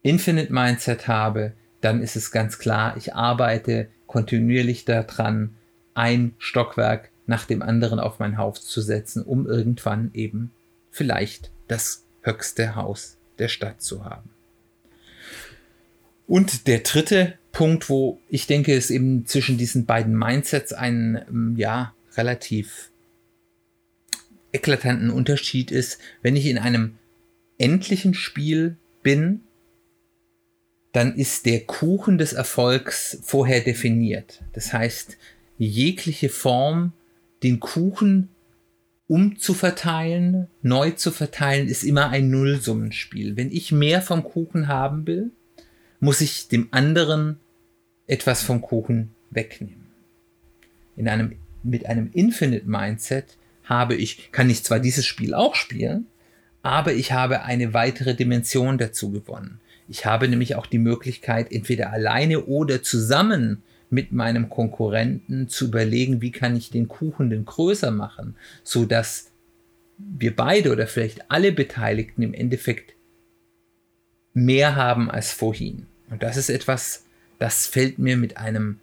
Infinite 0.02 0.52
Mindset 0.52 1.08
habe, 1.08 1.54
dann 1.82 2.02
ist 2.02 2.16
es 2.16 2.32
ganz 2.32 2.60
klar, 2.60 2.96
ich 2.98 3.14
arbeite 3.14 3.90
kontinuierlich 4.08 4.86
daran, 4.86 5.56
ein 5.94 6.34
Stockwerk 6.38 7.10
nach 7.26 7.46
dem 7.46 7.62
anderen 7.62 8.00
auf 8.00 8.20
mein 8.20 8.38
Haus 8.38 8.66
zu 8.66 8.82
setzen, 8.82 9.24
um 9.24 9.48
irgendwann 9.48 10.12
eben 10.14 10.52
vielleicht 10.90 11.52
das 11.68 12.06
höchste 12.22 12.76
Haus 12.76 13.18
der 13.40 13.48
Stadt 13.48 13.82
zu 13.82 14.06
haben. 14.06 14.30
Und 16.28 16.68
der 16.68 16.80
dritte 16.80 17.38
Punkt, 17.52 17.90
wo 17.90 18.20
ich 18.30 18.48
denke, 18.48 18.76
es 18.76 18.90
eben 18.90 19.26
zwischen 19.26 19.58
diesen 19.58 19.86
beiden 19.86 20.18
Mindsets 20.18 20.72
einen, 20.74 21.16
ähm, 21.28 21.56
ja, 21.58 21.94
relativ 22.16 22.91
eklatanten 24.52 25.10
Unterschied 25.10 25.72
ist, 25.72 26.00
wenn 26.22 26.36
ich 26.36 26.46
in 26.46 26.58
einem 26.58 26.98
endlichen 27.58 28.14
Spiel 28.14 28.78
bin, 29.04 29.42
dann 30.92 31.16
ist 31.16 31.46
der 31.46 31.62
Kuchen 31.62 32.18
des 32.18 32.34
Erfolgs 32.34 33.20
vorher 33.24 33.62
definiert. 33.62 34.42
Das 34.54 34.74
heißt, 34.74 35.18
jegliche 35.58 36.30
Form 36.30 36.94
den 37.44 37.60
Kuchen 37.60 38.30
umzuverteilen, 39.08 40.48
neu 40.62 40.92
zu 40.92 41.12
verteilen, 41.12 41.68
ist 41.68 41.84
immer 41.84 42.10
ein 42.10 42.30
Nullsummenspiel. 42.30 43.36
Wenn 43.36 43.52
ich 43.52 43.72
mehr 43.72 44.02
vom 44.02 44.24
Kuchen 44.24 44.68
haben 44.68 45.06
will, 45.06 45.32
muss 46.00 46.22
ich 46.22 46.48
dem 46.48 46.70
anderen 46.72 47.38
etwas 48.08 48.42
vom 48.42 48.62
Kuchen 48.62 49.12
wegnehmen. 49.30 49.88
In 50.96 51.08
einem, 51.08 51.36
mit 51.64 51.86
einem 51.86 52.10
Infinite 52.14 52.68
Mindset 52.68 53.38
habe 53.72 53.96
ich, 53.96 54.32
kann 54.34 54.50
ich 54.50 54.64
zwar 54.64 54.80
dieses 54.80 55.06
Spiel 55.06 55.34
auch 55.34 55.56
spielen, 55.56 56.08
aber 56.62 56.94
ich 56.94 57.14
habe 57.14 57.44
eine 57.44 57.74
weitere 57.74 58.14
Dimension 58.14 58.78
dazu 58.78 59.12
gewonnen. 59.12 59.60
Ich 59.88 60.06
habe 60.06 60.28
nämlich 60.28 60.56
auch 60.56 60.66
die 60.66 60.78
Möglichkeit, 60.78 61.52
entweder 61.52 61.92
alleine 61.92 62.46
oder 62.46 62.84
zusammen 62.84 63.64
mit 63.90 64.12
meinem 64.12 64.50
Konkurrenten 64.50 65.48
zu 65.48 65.66
überlegen, 65.66 66.22
wie 66.22 66.32
kann 66.32 66.56
ich 66.56 66.70
den 66.70 66.88
Kuchen 66.88 67.30
denn 67.30 67.46
größer 67.46 67.92
machen, 67.92 68.36
so 68.64 68.86
dass 68.86 69.32
wir 69.98 70.36
beide 70.36 70.72
oder 70.72 70.88
vielleicht 70.88 71.30
alle 71.32 71.52
Beteiligten 71.52 72.24
im 72.24 72.34
Endeffekt 72.34 72.96
mehr 74.34 74.76
haben 74.76 75.10
als 75.10 75.32
vorhin. 75.32 75.88
Und 76.10 76.24
das 76.24 76.38
ist 76.38 76.50
etwas, 76.50 77.06
das 77.40 77.68
fällt 77.68 78.00
mir 78.00 78.18
mit 78.18 78.38
einem 78.38 78.80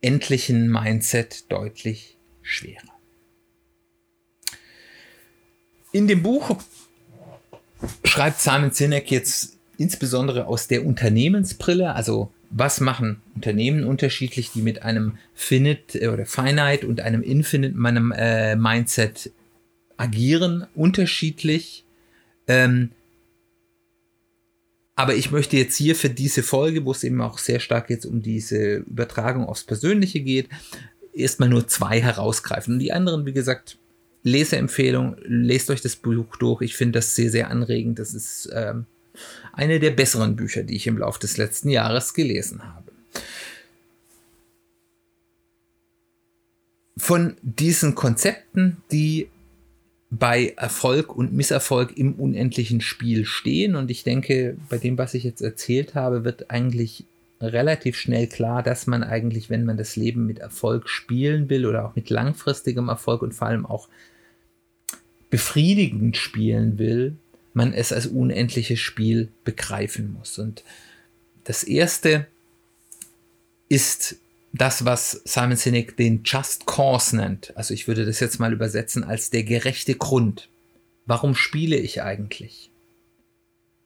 endlichen 0.00 0.70
Mindset 0.70 1.50
deutlich 1.50 2.18
schwerer. 2.42 2.93
In 5.94 6.08
dem 6.08 6.24
Buch 6.24 6.58
schreibt 8.02 8.40
Simon 8.40 8.72
Sinek 8.72 9.12
jetzt 9.12 9.56
insbesondere 9.78 10.46
aus 10.46 10.66
der 10.66 10.84
Unternehmensbrille, 10.84 11.94
also 11.94 12.32
was 12.50 12.80
machen 12.80 13.22
Unternehmen 13.36 13.84
unterschiedlich, 13.84 14.50
die 14.50 14.62
mit 14.62 14.82
einem 14.82 15.18
Finite 15.34 16.00
äh, 16.00 16.08
oder 16.08 16.26
Finite 16.26 16.88
und 16.88 17.00
einem 17.00 17.22
Infinite 17.22 17.76
meinem, 17.76 18.10
äh, 18.10 18.56
Mindset 18.56 19.30
agieren, 19.96 20.66
unterschiedlich. 20.74 21.84
Ähm, 22.48 22.90
aber 24.96 25.14
ich 25.14 25.30
möchte 25.30 25.56
jetzt 25.56 25.76
hier 25.76 25.94
für 25.94 26.10
diese 26.10 26.42
Folge, 26.42 26.84
wo 26.84 26.90
es 26.90 27.04
eben 27.04 27.20
auch 27.20 27.38
sehr 27.38 27.60
stark 27.60 27.88
jetzt 27.88 28.04
um 28.04 28.20
diese 28.20 28.78
Übertragung 28.78 29.46
aufs 29.46 29.62
Persönliche 29.62 30.18
geht, 30.18 30.48
erstmal 31.12 31.48
nur 31.48 31.68
zwei 31.68 32.02
herausgreifen. 32.02 32.74
Und 32.74 32.80
die 32.80 32.92
anderen, 32.92 33.26
wie 33.26 33.32
gesagt, 33.32 33.78
Leseempfehlung, 34.24 35.16
lest 35.22 35.70
euch 35.70 35.82
das 35.82 35.96
Buch 35.96 36.36
durch. 36.36 36.62
Ich 36.62 36.76
finde 36.76 36.98
das 36.98 37.14
sehr, 37.14 37.30
sehr 37.30 37.50
anregend. 37.50 37.98
Das 37.98 38.14
ist 38.14 38.50
ähm, 38.52 38.86
eine 39.52 39.78
der 39.78 39.90
besseren 39.90 40.34
Bücher, 40.34 40.64
die 40.64 40.74
ich 40.74 40.86
im 40.86 40.98
Laufe 40.98 41.20
des 41.20 41.36
letzten 41.36 41.68
Jahres 41.68 42.14
gelesen 42.14 42.62
habe. 42.64 42.90
Von 46.96 47.36
diesen 47.42 47.94
Konzepten, 47.94 48.78
die 48.90 49.28
bei 50.10 50.54
Erfolg 50.56 51.14
und 51.14 51.32
Misserfolg 51.32 51.96
im 51.96 52.14
unendlichen 52.14 52.80
Spiel 52.80 53.26
stehen. 53.26 53.74
Und 53.74 53.90
ich 53.90 54.04
denke, 54.04 54.56
bei 54.70 54.78
dem, 54.78 54.96
was 54.96 55.14
ich 55.14 55.24
jetzt 55.24 55.42
erzählt 55.42 55.94
habe, 55.94 56.24
wird 56.24 56.50
eigentlich 56.50 57.04
relativ 57.40 57.96
schnell 57.96 58.26
klar, 58.26 58.62
dass 58.62 58.86
man 58.86 59.02
eigentlich, 59.02 59.50
wenn 59.50 59.64
man 59.64 59.76
das 59.76 59.96
Leben 59.96 60.24
mit 60.24 60.38
Erfolg 60.38 60.88
spielen 60.88 61.50
will 61.50 61.66
oder 61.66 61.84
auch 61.84 61.96
mit 61.96 62.10
langfristigem 62.10 62.88
Erfolg 62.88 63.22
und 63.22 63.34
vor 63.34 63.48
allem 63.48 63.66
auch 63.66 63.88
befriedigend 65.34 66.16
spielen 66.16 66.78
will, 66.78 67.16
man 67.54 67.72
es 67.72 67.92
als 67.92 68.06
unendliches 68.06 68.78
Spiel 68.78 69.32
begreifen 69.42 70.12
muss. 70.12 70.38
Und 70.38 70.62
das 71.42 71.64
erste 71.64 72.28
ist 73.68 74.14
das, 74.52 74.84
was 74.84 75.22
Simon 75.24 75.56
Sinek 75.56 75.96
den 75.96 76.22
Just 76.22 76.66
Cause 76.66 77.16
nennt. 77.16 77.52
Also 77.56 77.74
ich 77.74 77.88
würde 77.88 78.06
das 78.06 78.20
jetzt 78.20 78.38
mal 78.38 78.52
übersetzen 78.52 79.02
als 79.02 79.30
der 79.30 79.42
gerechte 79.42 79.96
Grund. 79.96 80.48
Warum 81.04 81.34
spiele 81.34 81.78
ich 81.78 82.00
eigentlich? 82.00 82.70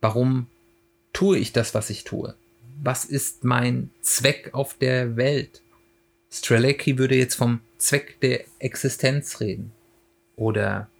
Warum 0.03 0.49
tue 1.15 1.39
ich 1.39 1.55
das, 1.55 1.73
was 1.73 1.89
ich 1.89 2.05
tue? 2.05 2.35
Was 2.83 3.07
ist 3.07 3.43
mein 3.43 3.89
Zweck 4.03 4.51
auf 4.53 4.75
der 4.75 5.17
Welt? 5.17 5.63
Strelacki 6.31 6.99
würde 6.99 7.17
jetzt 7.17 7.37
vom 7.37 7.61
Zweck 7.79 8.21
der 8.21 8.45
Existenz 8.59 9.41
reden. 9.41 9.73
Oder 10.37 10.91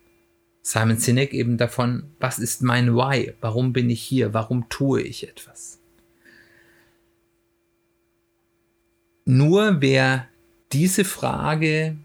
Simon 0.69 0.99
Sinek 0.99 1.33
eben 1.33 1.57
davon, 1.57 2.11
was 2.21 2.39
ist 2.39 2.61
mein 2.61 2.95
Why? 2.95 3.33
Warum 3.41 3.73
bin 3.73 3.89
ich 3.89 4.03
hier? 4.03 4.35
Warum 4.35 4.69
tue 4.69 5.01
ich 5.01 5.27
etwas? 5.27 5.79
Nur 9.25 9.81
wer 9.81 10.29
diese 10.73 11.07
Frage 11.07 11.97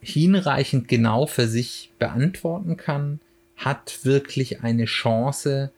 hinreichend 0.00 0.88
genau 0.88 1.26
für 1.26 1.48
sich 1.48 1.90
beantworten 1.98 2.76
kann, 2.76 3.20
hat 3.56 4.00
wirklich 4.04 4.62
eine 4.62 4.84
Chance, 4.84 5.72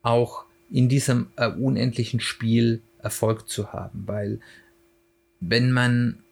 auch 0.00 0.46
in 0.70 0.88
diesem 0.88 1.26
äh, 1.36 1.48
unendlichen 1.48 2.20
Spiel 2.20 2.80
Erfolg 2.98 3.46
zu 3.46 3.74
haben. 3.74 4.04
Weil 4.06 4.40
wenn 5.38 5.70
man 5.70 6.22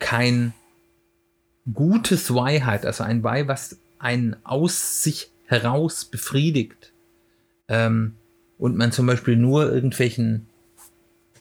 kein 0.00 0.52
gutes 1.72 2.30
hat, 2.30 2.86
also 2.86 3.04
ein 3.04 3.22
Why, 3.22 3.46
was 3.46 3.78
einen 3.98 4.36
aus 4.44 5.02
sich 5.02 5.30
heraus 5.46 6.04
befriedigt 6.04 6.92
ähm, 7.68 8.14
und 8.58 8.76
man 8.76 8.92
zum 8.92 9.06
Beispiel 9.06 9.36
nur 9.36 9.72
irgendwelchen 9.72 10.46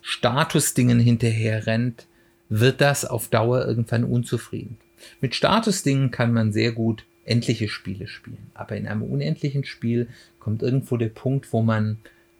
Statusdingen 0.02 1.00
hinterher 1.00 1.66
rennt, 1.66 2.08
wird 2.50 2.82
das 2.82 3.06
auf 3.06 3.30
Dauer 3.30 3.66
irgendwann 3.66 4.04
unzufrieden. 4.04 4.78
Mit 5.22 5.36
Statusdingen 5.36 6.12
kann 6.12 6.34
man 6.34 6.52
sehr 6.52 6.72
gut 6.74 7.06
endliche 7.26 7.70
Spiele 7.70 8.08
spielen. 8.08 8.52
Aber 8.54 8.76
in 8.76 8.88
einem 8.88 9.04
unendlichen 9.04 9.64
Spiel 9.64 10.08
kommt 10.40 10.62
irgendwo 10.62 10.98
der 10.98 11.10
Punkt, 11.10 11.54
wo 11.54 11.62
man 11.62 11.98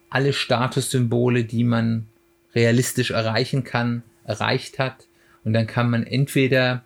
alle 0.10 0.34
Statussymbole, 0.34 1.46
die 1.46 1.64
man 1.64 2.08
realistisch 2.54 3.12
erreichen 3.12 3.64
kann, 3.64 4.04
erreicht 4.26 4.80
hat. 4.80 5.08
Und 5.44 5.54
dann 5.54 5.68
kann 5.68 5.90
man 5.90 6.04
entweder 6.04 6.84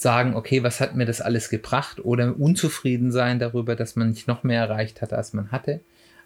sagen, 0.00 0.34
okay, 0.34 0.62
was 0.62 0.80
hat 0.80 0.96
mir 0.96 1.04
das 1.04 1.20
alles 1.20 1.50
gebracht 1.50 2.00
oder 2.00 2.38
unzufrieden 2.38 3.12
sein 3.12 3.38
darüber, 3.38 3.76
dass 3.76 3.96
man 3.96 4.10
nicht 4.10 4.26
noch 4.28 4.42
mehr 4.42 4.60
erreicht 4.60 5.02
hat, 5.02 5.12
als 5.12 5.32
man 5.32 5.52
hatte. 5.52 5.80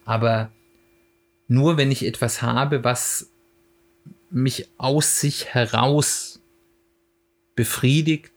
Aber 0.05 0.51
nur 1.49 1.77
wenn 1.77 1.91
ich 1.91 2.05
etwas 2.07 2.43
habe, 2.43 2.85
was 2.85 3.31
mich 4.31 4.69
aus 4.79 5.21
sich 5.21 5.55
heraus 5.55 6.41
befriedigt, 7.55 8.33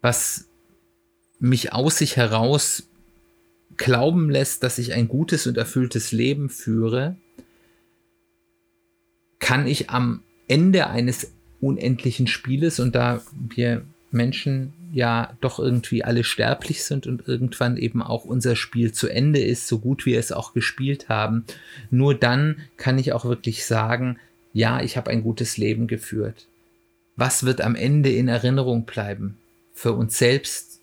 was 0.00 0.48
mich 1.38 1.72
aus 1.72 1.98
sich 1.98 2.16
heraus 2.16 2.88
glauben 3.76 4.28
lässt, 4.28 4.62
dass 4.62 4.78
ich 4.78 4.92
ein 4.92 5.08
gutes 5.08 5.46
und 5.46 5.56
erfülltes 5.56 6.12
Leben 6.12 6.48
führe, 6.48 7.16
kann 9.38 9.66
ich 9.66 9.90
am 9.90 10.22
Ende 10.48 10.88
eines 10.88 11.32
unendlichen 11.60 12.26
Spieles 12.26 12.80
und 12.80 12.94
da 12.94 13.22
wir 13.32 13.84
Menschen 14.10 14.72
ja 14.92 15.36
doch 15.40 15.58
irgendwie 15.58 16.04
alle 16.04 16.24
sterblich 16.24 16.84
sind 16.84 17.06
und 17.06 17.28
irgendwann 17.28 17.76
eben 17.76 18.02
auch 18.02 18.24
unser 18.24 18.56
Spiel 18.56 18.92
zu 18.92 19.08
Ende 19.08 19.40
ist, 19.40 19.68
so 19.68 19.78
gut 19.78 20.06
wir 20.06 20.18
es 20.18 20.32
auch 20.32 20.54
gespielt 20.54 21.08
haben, 21.08 21.44
nur 21.90 22.14
dann 22.14 22.56
kann 22.76 22.98
ich 22.98 23.12
auch 23.12 23.24
wirklich 23.24 23.66
sagen, 23.66 24.18
ja, 24.52 24.80
ich 24.80 24.96
habe 24.96 25.10
ein 25.10 25.22
gutes 25.22 25.56
Leben 25.56 25.86
geführt. 25.86 26.46
Was 27.16 27.44
wird 27.44 27.60
am 27.60 27.74
Ende 27.74 28.10
in 28.10 28.28
Erinnerung 28.28 28.86
bleiben? 28.86 29.36
Für 29.74 29.92
uns 29.92 30.18
selbst 30.18 30.80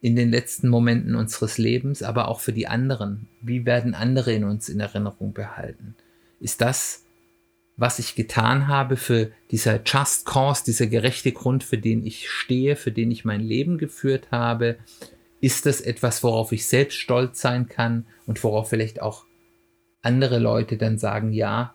in 0.00 0.16
den 0.16 0.30
letzten 0.30 0.68
Momenten 0.68 1.14
unseres 1.14 1.58
Lebens, 1.58 2.02
aber 2.02 2.28
auch 2.28 2.40
für 2.40 2.52
die 2.52 2.68
anderen. 2.68 3.28
Wie 3.42 3.66
werden 3.66 3.94
andere 3.94 4.32
in 4.32 4.44
uns 4.44 4.68
in 4.68 4.80
Erinnerung 4.80 5.32
behalten? 5.32 5.94
Ist 6.40 6.60
das 6.60 7.02
was 7.80 7.98
ich 7.98 8.14
getan 8.14 8.68
habe 8.68 8.98
für 8.98 9.32
dieser 9.50 9.80
Just 9.82 10.26
Cause, 10.26 10.64
dieser 10.66 10.86
gerechte 10.86 11.32
Grund, 11.32 11.64
für 11.64 11.78
den 11.78 12.04
ich 12.04 12.28
stehe, 12.28 12.76
für 12.76 12.92
den 12.92 13.10
ich 13.10 13.24
mein 13.24 13.40
Leben 13.40 13.78
geführt 13.78 14.30
habe, 14.30 14.76
ist 15.40 15.64
das 15.64 15.80
etwas, 15.80 16.22
worauf 16.22 16.52
ich 16.52 16.66
selbst 16.66 16.98
stolz 16.98 17.40
sein 17.40 17.68
kann 17.68 18.04
und 18.26 18.44
worauf 18.44 18.68
vielleicht 18.68 19.00
auch 19.00 19.24
andere 20.02 20.38
Leute 20.38 20.76
dann 20.76 20.98
sagen, 20.98 21.32
ja, 21.32 21.74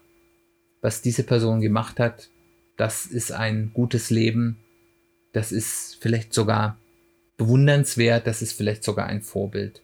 was 0.79 1.01
diese 1.01 1.23
Person 1.23 1.59
gemacht 1.59 1.99
hat, 1.99 2.29
das 2.77 3.07
ist 3.07 3.31
ein 3.31 3.71
gutes 3.73 4.11
Leben, 4.11 4.57
das 5.31 5.51
ist 5.51 5.97
vielleicht 5.99 6.35
sogar 6.35 6.77
bewundernswert, 7.37 8.27
das 8.27 8.43
ist 8.43 8.53
vielleicht 8.53 8.83
sogar 8.83 9.07
ein 9.07 9.23
Vorbild. 9.23 9.81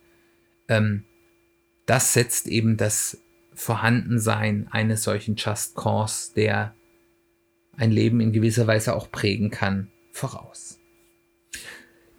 Ähm, 0.67 1.03
das 1.87 2.13
setzt 2.13 2.47
eben 2.47 2.77
das 2.77 3.17
Vorhandensein 3.53 4.67
eines 4.71 5.03
solchen 5.03 5.35
Just 5.35 5.75
Cause, 5.75 6.33
der 6.35 6.73
ein 7.75 7.91
Leben 7.91 8.21
in 8.21 8.31
gewisser 8.31 8.67
Weise 8.67 8.95
auch 8.95 9.11
prägen 9.11 9.49
kann, 9.49 9.89
voraus. 10.11 10.79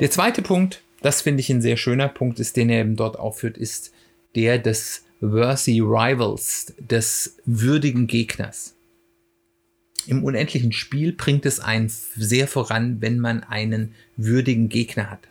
Der 0.00 0.10
zweite 0.10 0.42
Punkt, 0.42 0.82
das 1.02 1.22
finde 1.22 1.40
ich 1.40 1.50
ein 1.50 1.62
sehr 1.62 1.76
schöner 1.76 2.08
Punkt 2.08 2.40
ist, 2.40 2.56
den 2.56 2.70
er 2.70 2.80
eben 2.80 2.96
dort 2.96 3.18
aufführt, 3.18 3.56
ist 3.56 3.92
der 4.34 4.58
des 4.58 5.04
Worthy 5.20 5.80
Rivals, 5.80 6.74
des 6.78 7.36
würdigen 7.44 8.06
Gegners. 8.06 8.74
Im 10.06 10.24
unendlichen 10.24 10.72
Spiel 10.72 11.12
bringt 11.12 11.46
es 11.46 11.60
einen 11.60 11.88
sehr 11.88 12.48
voran, 12.48 13.00
wenn 13.00 13.20
man 13.20 13.44
einen 13.44 13.94
würdigen 14.16 14.68
Gegner 14.68 15.10
hat. 15.10 15.28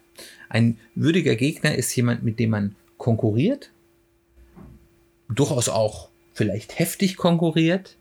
Ein 0.48 0.78
würdiger 0.96 1.36
Gegner 1.36 1.76
ist 1.76 1.94
jemand, 1.96 2.24
mit 2.24 2.40
dem 2.40 2.52
man 2.52 2.76
konkurriert, 2.98 3.72
durchaus 5.36 5.70
auch 5.70 6.10
vielleicht 6.34 6.80
heftig 6.80 7.18
konkurriert, 7.18 7.98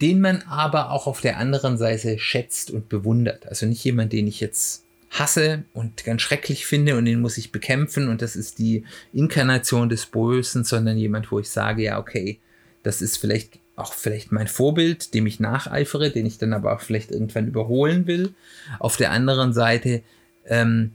den 0.00 0.20
man 0.20 0.42
aber 0.42 0.92
auch 0.92 1.06
auf 1.06 1.20
der 1.20 1.38
anderen 1.38 1.76
Seite 1.76 2.18
schätzt 2.18 2.70
und 2.70 2.88
bewundert. 2.88 3.46
Also 3.46 3.66
nicht 3.66 3.82
jemand, 3.84 4.12
den 4.12 4.26
ich 4.26 4.40
jetzt 4.40 4.84
hasse 5.10 5.64
und 5.72 6.04
ganz 6.04 6.22
schrecklich 6.22 6.66
finde 6.66 6.96
und 6.96 7.06
den 7.06 7.20
muss 7.20 7.38
ich 7.38 7.50
bekämpfen 7.50 8.08
und 8.08 8.20
das 8.22 8.36
ist 8.36 8.58
die 8.58 8.84
Inkarnation 9.12 9.88
des 9.88 10.06
Bösen, 10.06 10.64
sondern 10.64 10.98
jemand, 10.98 11.32
wo 11.32 11.38
ich 11.38 11.48
sage, 11.48 11.82
ja, 11.82 11.98
okay, 11.98 12.38
das 12.82 13.00
ist 13.02 13.16
vielleicht 13.16 13.58
auch 13.74 13.94
vielleicht 13.94 14.32
mein 14.32 14.48
Vorbild, 14.48 15.14
dem 15.14 15.26
ich 15.26 15.40
nacheifere, 15.40 16.10
den 16.10 16.26
ich 16.26 16.38
dann 16.38 16.52
aber 16.52 16.74
auch 16.74 16.80
vielleicht 16.80 17.10
irgendwann 17.10 17.46
überholen 17.46 18.06
will. 18.06 18.34
Auf 18.78 18.96
der 18.96 19.12
anderen 19.12 19.52
Seite 19.52 20.02
ähm, 20.46 20.92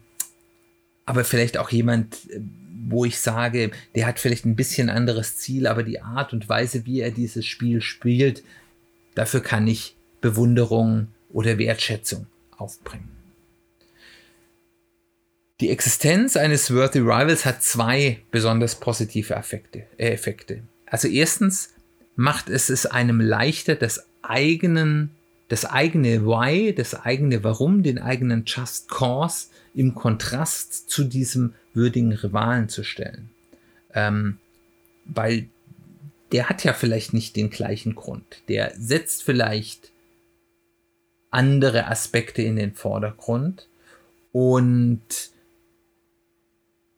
aber 1.05 1.23
vielleicht 1.23 1.57
auch 1.57 1.69
jemand, 1.69 2.17
wo 2.87 3.05
ich 3.05 3.19
sage, 3.19 3.71
der 3.95 4.07
hat 4.07 4.19
vielleicht 4.19 4.45
ein 4.45 4.55
bisschen 4.55 4.89
anderes 4.89 5.37
Ziel, 5.37 5.67
aber 5.67 5.83
die 5.83 6.01
Art 6.01 6.33
und 6.33 6.49
Weise, 6.49 6.85
wie 6.85 7.01
er 7.01 7.11
dieses 7.11 7.45
Spiel 7.45 7.81
spielt, 7.81 8.43
dafür 9.15 9.41
kann 9.41 9.67
ich 9.67 9.95
Bewunderung 10.21 11.07
oder 11.29 11.57
Wertschätzung 11.57 12.27
aufbringen. 12.57 13.09
Die 15.59 15.69
Existenz 15.69 16.35
eines 16.35 16.73
Worthy 16.73 16.99
Rivals 16.99 17.45
hat 17.45 17.63
zwei 17.63 18.19
besonders 18.31 18.75
positive 18.75 19.33
Effekte. 19.33 19.85
Äh 19.97 20.11
Effekte. 20.11 20.63
Also 20.85 21.07
erstens 21.07 21.73
macht 22.15 22.49
es 22.49 22.69
es 22.69 22.85
einem 22.85 23.21
leichter, 23.21 23.75
das 23.75 24.05
eigenen, 24.21 25.11
das 25.53 25.65
eigene 25.65 26.25
Why, 26.25 26.73
das 26.73 26.95
eigene 26.95 27.43
Warum, 27.43 27.83
den 27.83 27.99
eigenen 27.99 28.43
Just 28.47 28.89
Cause 28.89 29.49
im 29.75 29.93
Kontrast 29.93 30.89
zu 30.89 31.03
diesem 31.03 31.53
würdigen 31.75 32.11
Rivalen 32.11 32.69
zu 32.69 32.83
stellen. 32.83 33.29
Ähm, 33.93 34.39
weil 35.05 35.45
der 36.31 36.49
hat 36.49 36.63
ja 36.63 36.73
vielleicht 36.73 37.13
nicht 37.13 37.35
den 37.35 37.51
gleichen 37.51 37.93
Grund. 37.93 38.41
Der 38.47 38.73
setzt 38.75 39.21
vielleicht 39.21 39.91
andere 41.29 41.85
Aspekte 41.85 42.41
in 42.41 42.55
den 42.55 42.73
Vordergrund 42.73 43.67
und 44.31 45.03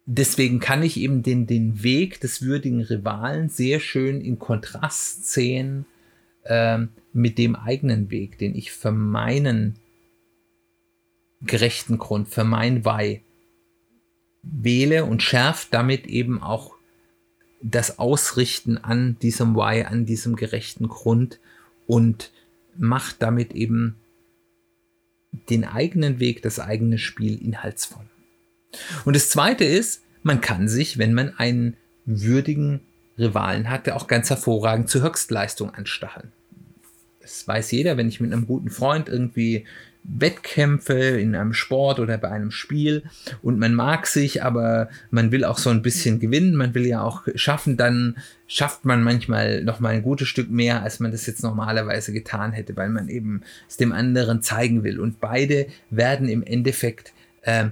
deswegen 0.06 0.62
kann 0.62 0.82
ich 0.82 0.96
eben 0.96 1.24
den, 1.24 1.46
den 1.46 1.84
Weg 1.84 2.22
des 2.22 2.42
würdigen 2.42 2.84
Rivalen 2.84 3.50
sehr 3.50 3.82
schön 3.82 4.22
in 4.22 4.40
Kontrast 4.40 5.30
sehen 5.30 5.86
ähm, 6.46 6.90
mit 7.14 7.38
dem 7.38 7.56
eigenen 7.56 8.12
Weg, 8.12 8.38
den 8.38 8.56
ich 8.56 8.72
für 8.72 8.92
meinen 8.92 9.76
gerechten 11.42 11.98
Grund, 11.98 12.28
für 12.28 12.44
mein 12.44 12.86
Why 12.86 13.22
wähle 14.42 15.06
und 15.06 15.24
schärft 15.24 15.74
damit 15.74 16.08
eben 16.08 16.42
auch 16.42 16.76
das 17.62 17.98
Ausrichten 17.98 18.78
an 18.78 19.18
diesem 19.20 19.56
Why, 19.56 19.84
an 19.84 20.06
diesem 20.06 20.36
gerechten 20.36 20.88
Grund 20.88 21.40
und 21.88 22.32
macht 22.78 23.22
damit 23.22 23.54
eben 23.54 23.96
den 25.50 25.66
eigenen 25.66 26.20
Weg, 26.20 26.42
das 26.42 26.60
eigene 26.60 26.98
Spiel 26.98 27.42
inhaltsvoll. 27.42 28.06
Und 29.04 29.16
das 29.16 29.30
zweite 29.30 29.66
ist, 29.66 30.04
man 30.24 30.42
kann 30.42 30.68
sich, 30.68 30.98
wenn 30.98 31.14
man 31.14 31.38
einen 31.38 31.78
würdigen 32.06 32.82
Rivalen 33.18 33.70
hat, 33.70 33.90
auch 33.90 34.08
ganz 34.08 34.30
hervorragend 34.30 34.90
zur 34.90 35.04
Höchstleistung 35.04 35.74
anstacheln. 35.74 36.32
Das 37.22 37.48
weiß 37.48 37.72
jeder, 37.72 37.98
wenn 37.98 38.08
ich 38.08 38.20
mit 38.20 38.32
einem 38.32 38.46
guten 38.46 38.70
Freund 38.70 39.10
irgendwie 39.10 39.66
Wettkämpfe 40.08 40.94
in 40.94 41.36
einem 41.36 41.54
Sport 41.54 42.00
oder 42.00 42.18
bei 42.18 42.30
einem 42.30 42.52
Spiel 42.52 43.04
und 43.42 43.58
man 43.58 43.74
mag 43.74 44.06
sich, 44.06 44.44
aber 44.44 44.90
man 45.10 45.32
will 45.32 45.44
auch 45.44 45.58
so 45.58 45.72
ein 45.72 45.82
bisschen 45.82 46.20
gewinnen, 46.20 46.56
man 46.56 46.76
will 46.76 46.86
ja 46.86 47.02
auch 47.02 47.24
schaffen, 47.36 47.76
dann 47.78 48.18
schafft 48.48 48.86
man 48.86 49.02
manchmal 49.02 49.64
noch 49.64 49.80
mal 49.80 49.90
ein 49.90 50.04
gutes 50.04 50.28
Stück 50.28 50.52
mehr, 50.52 50.84
als 50.84 51.00
man 51.00 51.12
das 51.12 51.26
jetzt 51.26 51.44
normalerweise 51.44 52.14
getan 52.14 52.52
hätte, 52.52 52.78
weil 52.78 52.90
man 52.90 53.10
eben 53.10 53.42
es 53.68 53.78
dem 53.78 53.92
anderen 53.92 54.42
zeigen 54.44 54.84
will. 54.84 55.00
Und 55.00 55.20
beide 55.20 55.68
werden 55.90 56.30
im 56.30 56.44
Endeffekt 56.44 57.14
äh, 57.42 57.70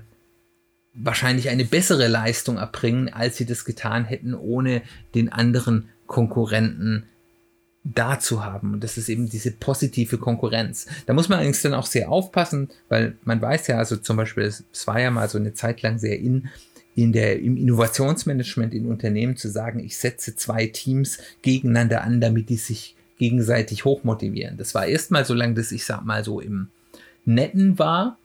wahrscheinlich 0.94 1.50
eine 1.50 1.66
bessere 1.66 2.08
Leistung 2.08 2.58
erbringen, 2.58 3.12
als 3.12 3.38
sie 3.38 3.46
das 3.46 3.66
getan 3.66 4.06
hätten, 4.06 4.34
ohne 4.34 4.82
den 5.16 5.32
anderen 5.32 5.90
Konkurrenten 6.06 7.06
da 7.84 8.20
zu 8.20 8.46
haben. 8.46 8.74
Und 8.74 8.84
das 8.84 8.98
ist 8.98 9.10
eben 9.10 9.28
diese 9.28 9.52
positive 9.52 10.18
Konkurrenz. 10.18 10.86
Da 11.06 11.14
muss 11.14 11.28
man 11.28 11.40
allerdings 11.40 11.62
dann 11.62 11.74
auch 11.74 11.86
sehr 11.86 12.10
aufpassen, 12.10 12.70
weil 12.88 13.18
man 13.24 13.42
weiß 13.42 13.68
ja, 13.68 13.78
also 13.78 13.98
zum 13.98 14.18
Beispiel, 14.18 14.44
es 14.44 14.88
war 14.88 15.02
ja 15.02 15.12
mal 15.12 15.28
so 15.28 15.38
eine 15.38 15.54
Zeit 15.54 15.82
lang 15.82 15.98
sehr 15.98 16.20
in, 16.20 16.48
in 16.96 17.12
der, 17.12 17.40
im 17.42 17.58
Innovationsmanagement 17.58 18.74
in 18.74 18.86
Unternehmen 18.86 19.36
zu 19.36 19.50
sagen, 19.50 19.80
ich 19.80 19.98
setze 19.98 20.36
zwei 20.36 20.68
Teams 20.68 21.18
gegeneinander 21.42 22.04
an, 22.04 22.22
damit 22.22 22.50
die 22.50 22.58
sich 22.58 22.96
gegenseitig 23.18 23.84
hochmotivieren. 23.84 24.58
Das 24.58 24.74
war 24.76 24.86
erstmal 24.86 25.26
so 25.26 25.34
lange, 25.34 25.56
dass 25.56 25.72
ich 25.72 25.86
sag 25.86 26.06
mal 26.06 26.24
so 26.24 26.40
im 26.40 26.70
Netten 27.26 27.80
war 27.80 28.18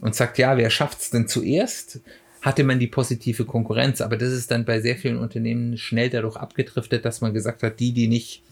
und 0.00 0.14
sagt, 0.14 0.38
ja, 0.38 0.56
wer 0.56 0.70
schafft's 0.70 1.10
denn 1.10 1.28
zuerst? 1.28 2.00
hatte 2.44 2.62
man 2.62 2.78
die 2.78 2.88
positive 2.88 3.46
Konkurrenz. 3.46 4.02
Aber 4.02 4.18
das 4.18 4.30
ist 4.30 4.50
dann 4.50 4.66
bei 4.66 4.78
sehr 4.82 4.96
vielen 4.96 5.16
Unternehmen 5.16 5.78
schnell 5.78 6.10
dadurch 6.10 6.36
abgedriftet, 6.36 7.02
dass 7.06 7.22
man 7.22 7.32
gesagt 7.32 7.62
hat, 7.62 7.80
die, 7.80 7.92
die 7.92 8.06
nicht 8.06 8.42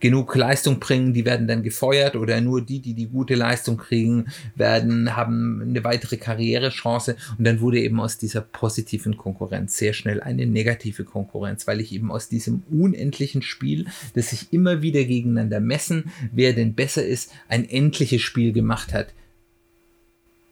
genug 0.00 0.34
Leistung 0.34 0.80
bringen, 0.80 1.12
die 1.12 1.24
werden 1.26 1.46
dann 1.46 1.62
gefeuert 1.62 2.16
oder 2.16 2.40
nur 2.40 2.62
die, 2.62 2.80
die 2.80 2.94
die 2.94 3.06
gute 3.06 3.34
Leistung 3.34 3.76
kriegen, 3.76 4.26
werden, 4.56 5.16
haben 5.16 5.62
eine 5.62 5.84
weitere 5.84 6.16
Karrierechance 6.16 7.14
und 7.38 7.44
dann 7.44 7.60
wurde 7.60 7.78
eben 7.78 8.00
aus 8.00 8.18
dieser 8.18 8.40
positiven 8.40 9.16
Konkurrenz 9.16 9.76
sehr 9.76 9.92
schnell 9.92 10.20
eine 10.20 10.46
negative 10.46 11.04
Konkurrenz, 11.04 11.68
weil 11.68 11.80
ich 11.80 11.92
eben 11.92 12.10
aus 12.10 12.28
diesem 12.28 12.64
unendlichen 12.70 13.42
Spiel, 13.42 13.86
das 14.14 14.30
sich 14.30 14.52
immer 14.52 14.82
wieder 14.82 15.04
gegeneinander 15.04 15.60
messen, 15.60 16.10
wer 16.32 16.52
denn 16.52 16.74
besser 16.74 17.06
ist, 17.06 17.30
ein 17.48 17.68
endliches 17.68 18.22
Spiel 18.22 18.52
gemacht 18.52 18.92
hat. 18.92 19.14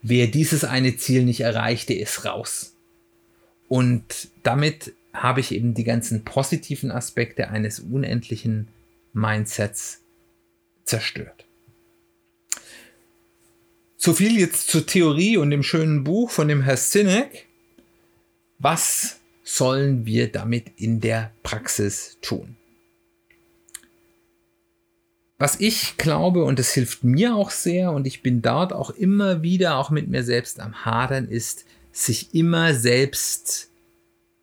Wer 0.02 0.28
dieses 0.28 0.64
eine 0.64 0.96
Ziel 0.96 1.24
nicht 1.24 1.40
erreichte, 1.40 1.94
ist 1.94 2.24
raus. 2.24 2.74
Und 3.68 4.28
damit 4.42 4.94
habe 5.12 5.40
ich 5.40 5.52
eben 5.52 5.74
die 5.74 5.84
ganzen 5.84 6.24
positiven 6.24 6.90
Aspekte 6.90 7.50
eines 7.50 7.80
unendlichen 7.80 8.68
Mindsets 9.12 10.00
zerstört. 10.84 11.46
So 13.96 14.14
viel 14.14 14.38
jetzt 14.38 14.68
zur 14.68 14.86
Theorie 14.86 15.36
und 15.36 15.50
dem 15.50 15.62
schönen 15.62 16.04
Buch 16.04 16.30
von 16.30 16.48
dem 16.48 16.62
Herr 16.62 16.78
Sinek. 16.78 17.46
Was 18.58 19.20
sollen 19.42 20.06
wir 20.06 20.32
damit 20.32 20.72
in 20.76 21.00
der 21.00 21.32
Praxis 21.42 22.16
tun? 22.22 22.56
Was 25.40 25.58
ich 25.58 25.96
glaube, 25.96 26.44
und 26.44 26.58
das 26.58 26.74
hilft 26.74 27.02
mir 27.02 27.34
auch 27.34 27.48
sehr, 27.48 27.92
und 27.92 28.06
ich 28.06 28.22
bin 28.22 28.42
dort 28.42 28.74
auch 28.74 28.90
immer 28.90 29.40
wieder 29.40 29.76
auch 29.76 29.88
mit 29.88 30.06
mir 30.06 30.22
selbst 30.22 30.60
am 30.60 30.84
Hadern, 30.84 31.28
ist, 31.28 31.64
sich 31.92 32.34
immer 32.34 32.74
selbst 32.74 33.70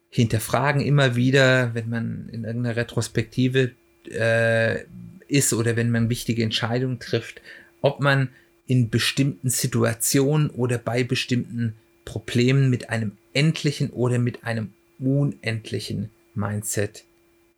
hinterfragen, 0.10 0.82
immer 0.82 1.16
wieder, 1.16 1.76
wenn 1.76 1.88
man 1.88 2.30
in 2.32 2.46
irgendeiner 2.46 2.78
Retrospektive 2.78 3.74
äh, 4.10 4.86
ist 5.28 5.54
oder 5.54 5.76
wenn 5.76 5.92
man 5.92 6.10
wichtige 6.10 6.42
Entscheidungen 6.42 6.98
trifft, 6.98 7.44
ob 7.82 8.00
man 8.00 8.30
in 8.66 8.90
bestimmten 8.90 9.52
Situationen 9.52 10.50
oder 10.50 10.80
bei 10.80 11.04
bestimmten 11.04 11.76
Problemen 12.06 12.72
mit 12.72 12.90
einem 12.90 13.12
endlichen 13.34 13.92
oder 13.92 14.18
mit 14.18 14.46
einem 14.46 14.74
unendlichen 14.98 16.10
Mindset 16.34 17.04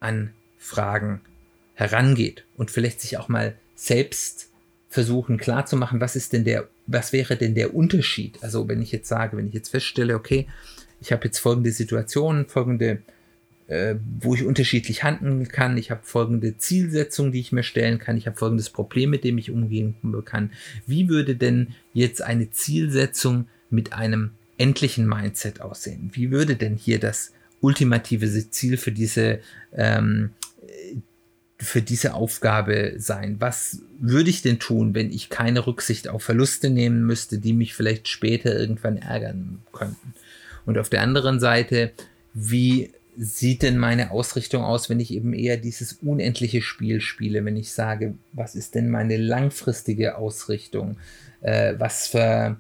an 0.01 0.33
Fragen 0.57 1.21
herangeht 1.79 2.43
und 2.57 2.71
vielleicht 2.71 2.99
sich 2.99 3.17
auch 3.17 3.29
mal 3.29 3.55
selbst 3.75 4.49
versuchen 4.89 5.37
klarzumachen, 5.37 6.01
was 6.01 6.15
ist 6.15 6.33
denn 6.33 6.43
der, 6.43 6.67
was 6.87 7.13
wäre 7.13 7.37
denn 7.37 7.55
der 7.55 7.73
Unterschied? 7.73 8.37
Also 8.41 8.67
wenn 8.67 8.81
ich 8.81 8.91
jetzt 8.91 9.07
sage, 9.07 9.37
wenn 9.37 9.47
ich 9.47 9.53
jetzt 9.53 9.69
feststelle, 9.69 10.15
okay, 10.15 10.47
ich 10.99 11.13
habe 11.13 11.25
jetzt 11.25 11.39
folgende 11.39 11.71
Situation, 11.71 12.47
folgende 12.47 13.01
äh, 13.67 13.95
wo 14.19 14.33
ich 14.33 14.43
unterschiedlich 14.43 15.03
handeln 15.03 15.47
kann. 15.47 15.77
Ich 15.77 15.91
habe 15.91 16.01
folgende 16.03 16.57
Zielsetzung, 16.57 17.31
die 17.31 17.39
ich 17.39 17.51
mir 17.51 17.63
stellen 17.63 17.99
kann. 17.99 18.17
Ich 18.17 18.25
habe 18.25 18.35
folgendes 18.35 18.71
Problem, 18.71 19.11
mit 19.11 19.23
dem 19.23 19.37
ich 19.37 19.51
umgehen 19.51 19.95
kann. 20.25 20.51
Wie 20.85 21.07
würde 21.07 21.35
denn 21.35 21.75
jetzt 21.93 22.21
eine 22.21 22.49
Zielsetzung 22.49 23.47
mit 23.69 23.93
einem 23.93 24.31
endlichen 24.57 25.07
Mindset 25.07 25.61
aussehen? 25.61 26.09
Wie 26.13 26.31
würde 26.31 26.55
denn 26.55 26.75
hier 26.75 26.99
das 26.99 27.31
ultimative 27.61 28.27
Ziel 28.49 28.77
für 28.77 28.91
diese 28.91 29.39
ähm, 29.71 30.31
für 31.59 31.81
diese 31.81 32.13
Aufgabe 32.13 32.93
sein? 32.97 33.35
Was 33.39 33.81
würde 33.99 34.29
ich 34.29 34.41
denn 34.41 34.59
tun, 34.59 34.95
wenn 34.95 35.11
ich 35.11 35.29
keine 35.29 35.67
Rücksicht 35.67 36.07
auf 36.07 36.23
Verluste 36.23 36.69
nehmen 36.69 37.05
müsste, 37.05 37.39
die 37.39 37.53
mich 37.53 37.73
vielleicht 37.73 38.07
später 38.07 38.57
irgendwann 38.57 38.97
ärgern 38.97 39.59
könnten? 39.73 40.13
Und 40.65 40.77
auf 40.77 40.89
der 40.89 41.01
anderen 41.01 41.39
Seite, 41.39 41.91
wie 42.33 42.91
sieht 43.17 43.63
denn 43.63 43.77
meine 43.77 44.11
Ausrichtung 44.11 44.63
aus, 44.63 44.89
wenn 44.89 45.01
ich 45.01 45.13
eben 45.13 45.33
eher 45.33 45.57
dieses 45.57 45.93
unendliche 46.01 46.61
Spiel 46.61 47.01
spiele, 47.01 47.43
wenn 47.43 47.57
ich 47.57 47.73
sage, 47.73 48.13
was 48.31 48.55
ist 48.55 48.75
denn 48.75 48.89
meine 48.89 49.17
langfristige 49.17 50.15
Ausrichtung? 50.15 50.95
Äh, 51.41 51.73
was 51.77 52.07
für 52.07 52.57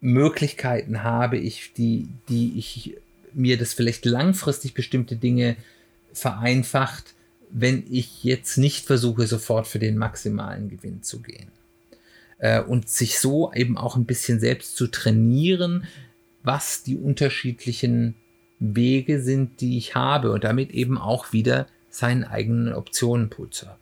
Möglichkeiten 0.00 1.02
habe 1.02 1.36
ich, 1.36 1.72
die, 1.72 2.08
die 2.28 2.58
ich 2.58 2.96
mir 3.34 3.58
das 3.58 3.74
vielleicht 3.74 4.04
langfristig 4.04 4.74
bestimmte 4.74 5.16
Dinge 5.16 5.56
vereinfacht, 6.12 7.14
wenn 7.52 7.84
ich 7.90 8.24
jetzt 8.24 8.56
nicht 8.56 8.86
versuche, 8.86 9.26
sofort 9.26 9.66
für 9.66 9.78
den 9.78 9.98
maximalen 9.98 10.68
Gewinn 10.68 11.02
zu 11.02 11.20
gehen. 11.20 11.50
Äh, 12.38 12.62
und 12.62 12.88
sich 12.88 13.18
so 13.18 13.52
eben 13.52 13.76
auch 13.76 13.96
ein 13.96 14.06
bisschen 14.06 14.40
selbst 14.40 14.76
zu 14.76 14.86
trainieren, 14.86 15.86
was 16.42 16.82
die 16.82 16.96
unterschiedlichen 16.96 18.14
Wege 18.58 19.20
sind, 19.20 19.60
die 19.60 19.78
ich 19.78 19.94
habe 19.94 20.32
und 20.32 20.44
damit 20.44 20.70
eben 20.70 20.98
auch 20.98 21.32
wieder 21.32 21.66
seinen 21.88 22.24
eigenen 22.24 22.74
Optionenpool 22.74 23.50
zu 23.50 23.66
erweitern. 23.66 23.80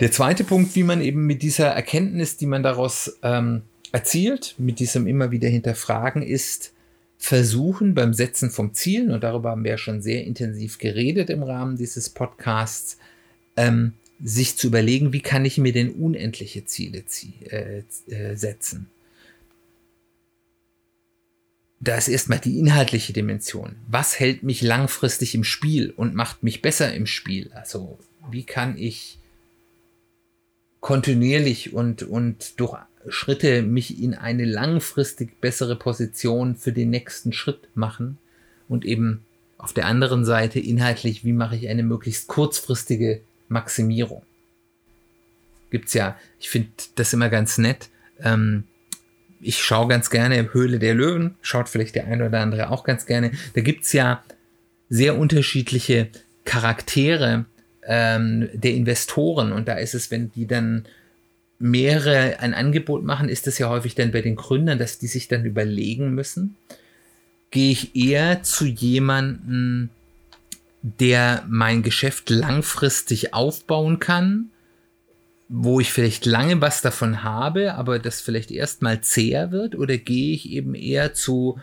Der 0.00 0.10
zweite 0.10 0.44
Punkt, 0.44 0.74
wie 0.76 0.82
man 0.82 1.02
eben 1.02 1.26
mit 1.26 1.42
dieser 1.42 1.66
Erkenntnis, 1.66 2.38
die 2.38 2.46
man 2.46 2.62
daraus 2.62 3.18
ähm, 3.22 3.62
erzielt, 3.92 4.54
mit 4.56 4.78
diesem 4.78 5.06
immer 5.06 5.30
wieder 5.30 5.48
hinterfragen, 5.48 6.22
ist, 6.22 6.72
versuchen 7.20 7.94
beim 7.94 8.12
Setzen 8.12 8.50
von 8.50 8.74
Zielen, 8.74 9.12
und 9.12 9.22
darüber 9.22 9.50
haben 9.50 9.62
wir 9.62 9.72
ja 9.72 9.78
schon 9.78 10.02
sehr 10.02 10.24
intensiv 10.24 10.78
geredet 10.78 11.30
im 11.30 11.44
Rahmen 11.44 11.76
dieses 11.76 12.08
Podcasts, 12.08 12.96
ähm, 13.56 13.92
sich 14.22 14.56
zu 14.56 14.66
überlegen, 14.66 15.12
wie 15.12 15.20
kann 15.20 15.44
ich 15.44 15.56
mir 15.56 15.72
denn 15.72 15.90
unendliche 15.90 16.64
Ziele 16.64 17.04
äh, 17.50 17.82
äh, 18.08 18.34
setzen 18.34 18.88
da 21.80 21.96
ist 21.96 22.08
erstmal 22.08 22.38
die 22.38 22.58
inhaltliche 22.58 23.14
Dimension. 23.14 23.76
Was 23.88 24.20
hält 24.20 24.42
mich 24.42 24.60
langfristig 24.60 25.34
im 25.34 25.44
Spiel 25.44 25.90
und 25.90 26.14
macht 26.14 26.42
mich 26.42 26.60
besser 26.60 26.92
im 26.94 27.06
Spiel? 27.06 27.50
Also, 27.54 27.98
wie 28.30 28.44
kann 28.44 28.76
ich 28.76 29.18
kontinuierlich 30.80 31.72
und, 31.72 32.02
und 32.02 32.60
durch 32.60 32.78
Schritte 33.08 33.62
mich 33.62 34.02
in 34.02 34.14
eine 34.14 34.44
langfristig 34.44 35.40
bessere 35.40 35.76
Position 35.76 36.56
für 36.56 36.72
den 36.72 36.90
nächsten 36.90 37.32
Schritt 37.32 37.68
machen? 37.74 38.18
Und 38.68 38.84
eben 38.84 39.24
auf 39.58 39.72
der 39.72 39.86
anderen 39.86 40.24
Seite 40.24 40.60
inhaltlich, 40.60 41.24
wie 41.24 41.32
mache 41.32 41.56
ich 41.56 41.68
eine 41.68 41.82
möglichst 41.82 42.28
kurzfristige 42.28 43.20
Maximierung? 43.48 44.22
Gibt's 45.70 45.94
ja, 45.94 46.16
ich 46.38 46.50
finde 46.50 46.70
das 46.94 47.12
immer 47.12 47.28
ganz 47.28 47.58
nett. 47.58 47.88
Ähm, 48.20 48.64
ich 49.40 49.62
schaue 49.62 49.88
ganz 49.88 50.10
gerne 50.10 50.52
Höhle 50.52 50.78
der 50.78 50.94
Löwen, 50.94 51.36
schaut 51.40 51.68
vielleicht 51.68 51.94
der 51.94 52.06
eine 52.06 52.26
oder 52.26 52.40
andere 52.40 52.70
auch 52.70 52.84
ganz 52.84 53.06
gerne. 53.06 53.32
Da 53.54 53.60
gibt's 53.60 53.92
ja 53.92 54.22
sehr 54.88 55.16
unterschiedliche 55.16 56.08
Charaktere 56.44 57.44
ähm, 57.84 58.48
der 58.52 58.72
Investoren 58.72 59.52
und 59.52 59.68
da 59.68 59.74
ist 59.74 59.94
es, 59.94 60.10
wenn 60.10 60.30
die 60.32 60.46
dann 60.46 60.84
mehrere 61.60 62.40
ein 62.40 62.54
Angebot 62.54 63.04
machen, 63.04 63.28
ist 63.28 63.46
es 63.46 63.58
ja 63.58 63.68
häufig 63.68 63.94
dann 63.94 64.10
bei 64.10 64.22
den 64.22 64.34
Gründern, 64.34 64.78
dass 64.78 64.98
die 64.98 65.06
sich 65.06 65.28
dann 65.28 65.44
überlegen 65.44 66.14
müssen, 66.14 66.56
gehe 67.52 67.70
ich 67.70 67.94
eher 67.94 68.42
zu 68.42 68.66
jemanden, 68.66 69.90
der 70.82 71.44
mein 71.48 71.82
Geschäft 71.82 72.30
langfristig 72.30 73.34
aufbauen 73.34 74.00
kann 74.00 74.50
wo 75.52 75.80
ich 75.80 75.92
vielleicht 75.92 76.26
lange 76.26 76.60
was 76.60 76.80
davon 76.80 77.24
habe, 77.24 77.74
aber 77.74 77.98
das 77.98 78.20
vielleicht 78.20 78.52
erstmal 78.52 79.00
zäher 79.00 79.50
wird? 79.50 79.74
Oder 79.74 79.98
gehe 79.98 80.32
ich 80.32 80.48
eben 80.48 80.76
eher 80.76 81.12
zu 81.12 81.58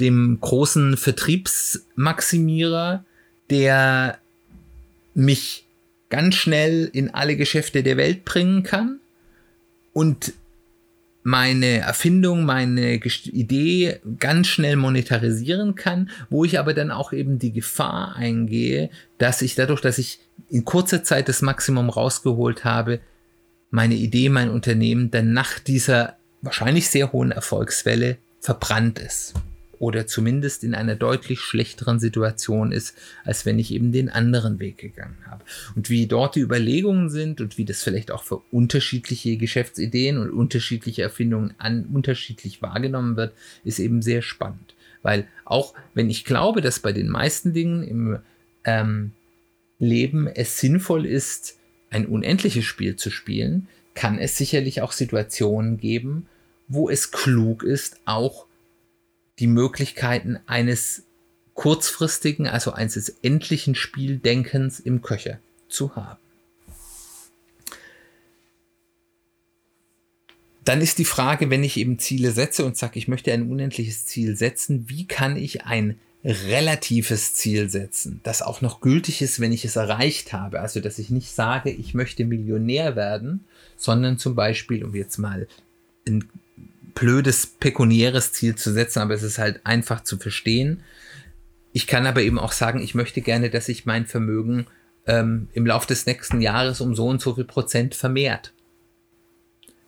dem 0.00 0.38
großen 0.40 0.96
Vertriebsmaximierer, 0.96 3.04
der 3.48 4.18
mich 5.14 5.64
ganz 6.08 6.34
schnell 6.34 6.90
in 6.92 7.14
alle 7.14 7.36
Geschäfte 7.36 7.84
der 7.84 7.96
Welt 7.96 8.24
bringen 8.24 8.64
kann 8.64 8.98
und 9.92 10.32
meine 11.22 11.78
Erfindung, 11.80 12.44
meine 12.44 12.94
Idee 12.94 14.00
ganz 14.18 14.46
schnell 14.46 14.76
monetarisieren 14.76 15.74
kann, 15.74 16.10
wo 16.30 16.44
ich 16.44 16.58
aber 16.58 16.72
dann 16.72 16.90
auch 16.90 17.12
eben 17.12 17.38
die 17.38 17.52
Gefahr 17.52 18.16
eingehe, 18.16 18.90
dass 19.18 19.42
ich 19.42 19.54
dadurch, 19.54 19.82
dass 19.82 19.98
ich 19.98 20.20
in 20.48 20.64
kurzer 20.64 21.04
Zeit 21.04 21.28
das 21.28 21.42
Maximum 21.42 21.90
rausgeholt 21.90 22.64
habe, 22.64 23.00
meine 23.70 23.94
Idee, 23.94 24.30
mein 24.30 24.50
Unternehmen 24.50 25.10
dann 25.10 25.32
nach 25.32 25.58
dieser 25.58 26.16
wahrscheinlich 26.42 26.88
sehr 26.88 27.12
hohen 27.12 27.32
Erfolgswelle 27.32 28.16
verbrannt 28.40 28.98
ist. 28.98 29.34
Oder 29.80 30.06
zumindest 30.06 30.62
in 30.62 30.74
einer 30.74 30.94
deutlich 30.94 31.40
schlechteren 31.40 31.98
Situation 31.98 32.70
ist, 32.70 32.94
als 33.24 33.46
wenn 33.46 33.58
ich 33.58 33.72
eben 33.72 33.92
den 33.92 34.10
anderen 34.10 34.60
Weg 34.60 34.76
gegangen 34.76 35.16
habe. 35.26 35.42
Und 35.74 35.88
wie 35.88 36.06
dort 36.06 36.36
die 36.36 36.40
Überlegungen 36.40 37.08
sind 37.08 37.40
und 37.40 37.56
wie 37.56 37.64
das 37.64 37.82
vielleicht 37.82 38.10
auch 38.10 38.22
für 38.22 38.42
unterschiedliche 38.52 39.38
Geschäftsideen 39.38 40.18
und 40.18 40.30
unterschiedliche 40.30 41.00
Erfindungen 41.00 41.54
an, 41.56 41.86
unterschiedlich 41.86 42.60
wahrgenommen 42.60 43.16
wird, 43.16 43.32
ist 43.64 43.78
eben 43.78 44.02
sehr 44.02 44.20
spannend. 44.20 44.74
Weil 45.02 45.26
auch 45.46 45.72
wenn 45.94 46.10
ich 46.10 46.26
glaube, 46.26 46.60
dass 46.60 46.80
bei 46.80 46.92
den 46.92 47.08
meisten 47.08 47.54
Dingen 47.54 47.82
im 47.82 48.18
ähm, 48.64 49.12
Leben 49.78 50.26
es 50.26 50.60
sinnvoll 50.60 51.06
ist, 51.06 51.56
ein 51.88 52.04
unendliches 52.04 52.66
Spiel 52.66 52.96
zu 52.96 53.08
spielen, 53.08 53.66
kann 53.94 54.18
es 54.18 54.36
sicherlich 54.36 54.82
auch 54.82 54.92
Situationen 54.92 55.78
geben, 55.78 56.26
wo 56.68 56.90
es 56.90 57.12
klug 57.12 57.62
ist, 57.62 57.98
auch 58.04 58.44
die 59.40 59.46
Möglichkeiten 59.46 60.38
eines 60.46 61.04
kurzfristigen, 61.54 62.46
also 62.46 62.72
eines 62.72 63.08
endlichen 63.22 63.74
Spieldenkens 63.74 64.80
im 64.80 65.02
Köcher 65.02 65.40
zu 65.68 65.96
haben. 65.96 66.20
Dann 70.64 70.80
ist 70.80 70.98
die 70.98 71.04
Frage, 71.04 71.50
wenn 71.50 71.64
ich 71.64 71.78
eben 71.78 71.98
Ziele 71.98 72.32
setze 72.32 72.64
und 72.64 72.76
sage, 72.76 72.98
ich 72.98 73.08
möchte 73.08 73.32
ein 73.32 73.50
unendliches 73.50 74.06
Ziel 74.06 74.36
setzen, 74.36 74.88
wie 74.88 75.06
kann 75.06 75.36
ich 75.36 75.64
ein 75.64 75.98
relatives 76.22 77.34
Ziel 77.34 77.70
setzen, 77.70 78.20
das 78.22 78.42
auch 78.42 78.60
noch 78.60 78.80
gültig 78.80 79.22
ist, 79.22 79.40
wenn 79.40 79.52
ich 79.52 79.64
es 79.64 79.76
erreicht 79.76 80.34
habe. 80.34 80.60
Also, 80.60 80.80
dass 80.80 80.98
ich 80.98 81.08
nicht 81.08 81.30
sage, 81.30 81.70
ich 81.70 81.94
möchte 81.94 82.26
Millionär 82.26 82.94
werden, 82.94 83.44
sondern 83.76 84.18
zum 84.18 84.34
Beispiel, 84.34 84.84
um 84.84 84.94
jetzt 84.94 85.16
mal 85.16 85.48
ein 86.06 86.28
blödes 86.94 87.46
pekuniäres 87.46 88.32
Ziel 88.32 88.56
zu 88.56 88.72
setzen, 88.72 89.00
aber 89.00 89.14
es 89.14 89.22
ist 89.22 89.38
halt 89.38 89.60
einfach 89.64 90.02
zu 90.02 90.18
verstehen. 90.18 90.82
Ich 91.72 91.86
kann 91.86 92.06
aber 92.06 92.22
eben 92.22 92.38
auch 92.38 92.52
sagen, 92.52 92.82
ich 92.82 92.94
möchte 92.94 93.20
gerne, 93.20 93.50
dass 93.50 93.66
sich 93.66 93.86
mein 93.86 94.06
Vermögen 94.06 94.66
ähm, 95.06 95.48
im 95.52 95.66
Laufe 95.66 95.86
des 95.86 96.06
nächsten 96.06 96.40
Jahres 96.40 96.80
um 96.80 96.94
so 96.94 97.06
und 97.06 97.20
so 97.20 97.34
viel 97.34 97.44
Prozent 97.44 97.94
vermehrt. 97.94 98.52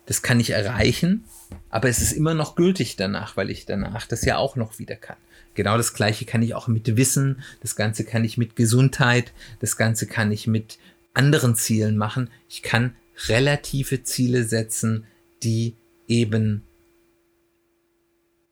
Das 0.06 0.22
kann 0.22 0.40
ich 0.40 0.50
erreichen, 0.50 1.24
aber 1.70 1.88
es 1.88 2.00
ist 2.00 2.12
immer 2.12 2.34
noch 2.34 2.54
gültig 2.54 2.96
danach, 2.96 3.36
weil 3.36 3.50
ich 3.50 3.66
danach 3.66 4.06
das 4.06 4.24
ja 4.24 4.36
auch 4.36 4.56
noch 4.56 4.78
wieder 4.78 4.96
kann. 4.96 5.16
Genau 5.54 5.76
das 5.76 5.94
gleiche 5.94 6.24
kann 6.24 6.42
ich 6.42 6.54
auch 6.54 6.66
mit 6.66 6.96
Wissen, 6.96 7.42
das 7.60 7.76
Ganze 7.76 8.04
kann 8.04 8.24
ich 8.24 8.38
mit 8.38 8.56
Gesundheit, 8.56 9.32
das 9.60 9.76
Ganze 9.76 10.06
kann 10.06 10.32
ich 10.32 10.46
mit 10.46 10.78
anderen 11.14 11.54
Zielen 11.54 11.98
machen. 11.98 12.30
Ich 12.48 12.62
kann 12.62 12.94
relative 13.28 14.02
Ziele 14.02 14.44
setzen, 14.44 15.04
die 15.42 15.74
eben 16.08 16.62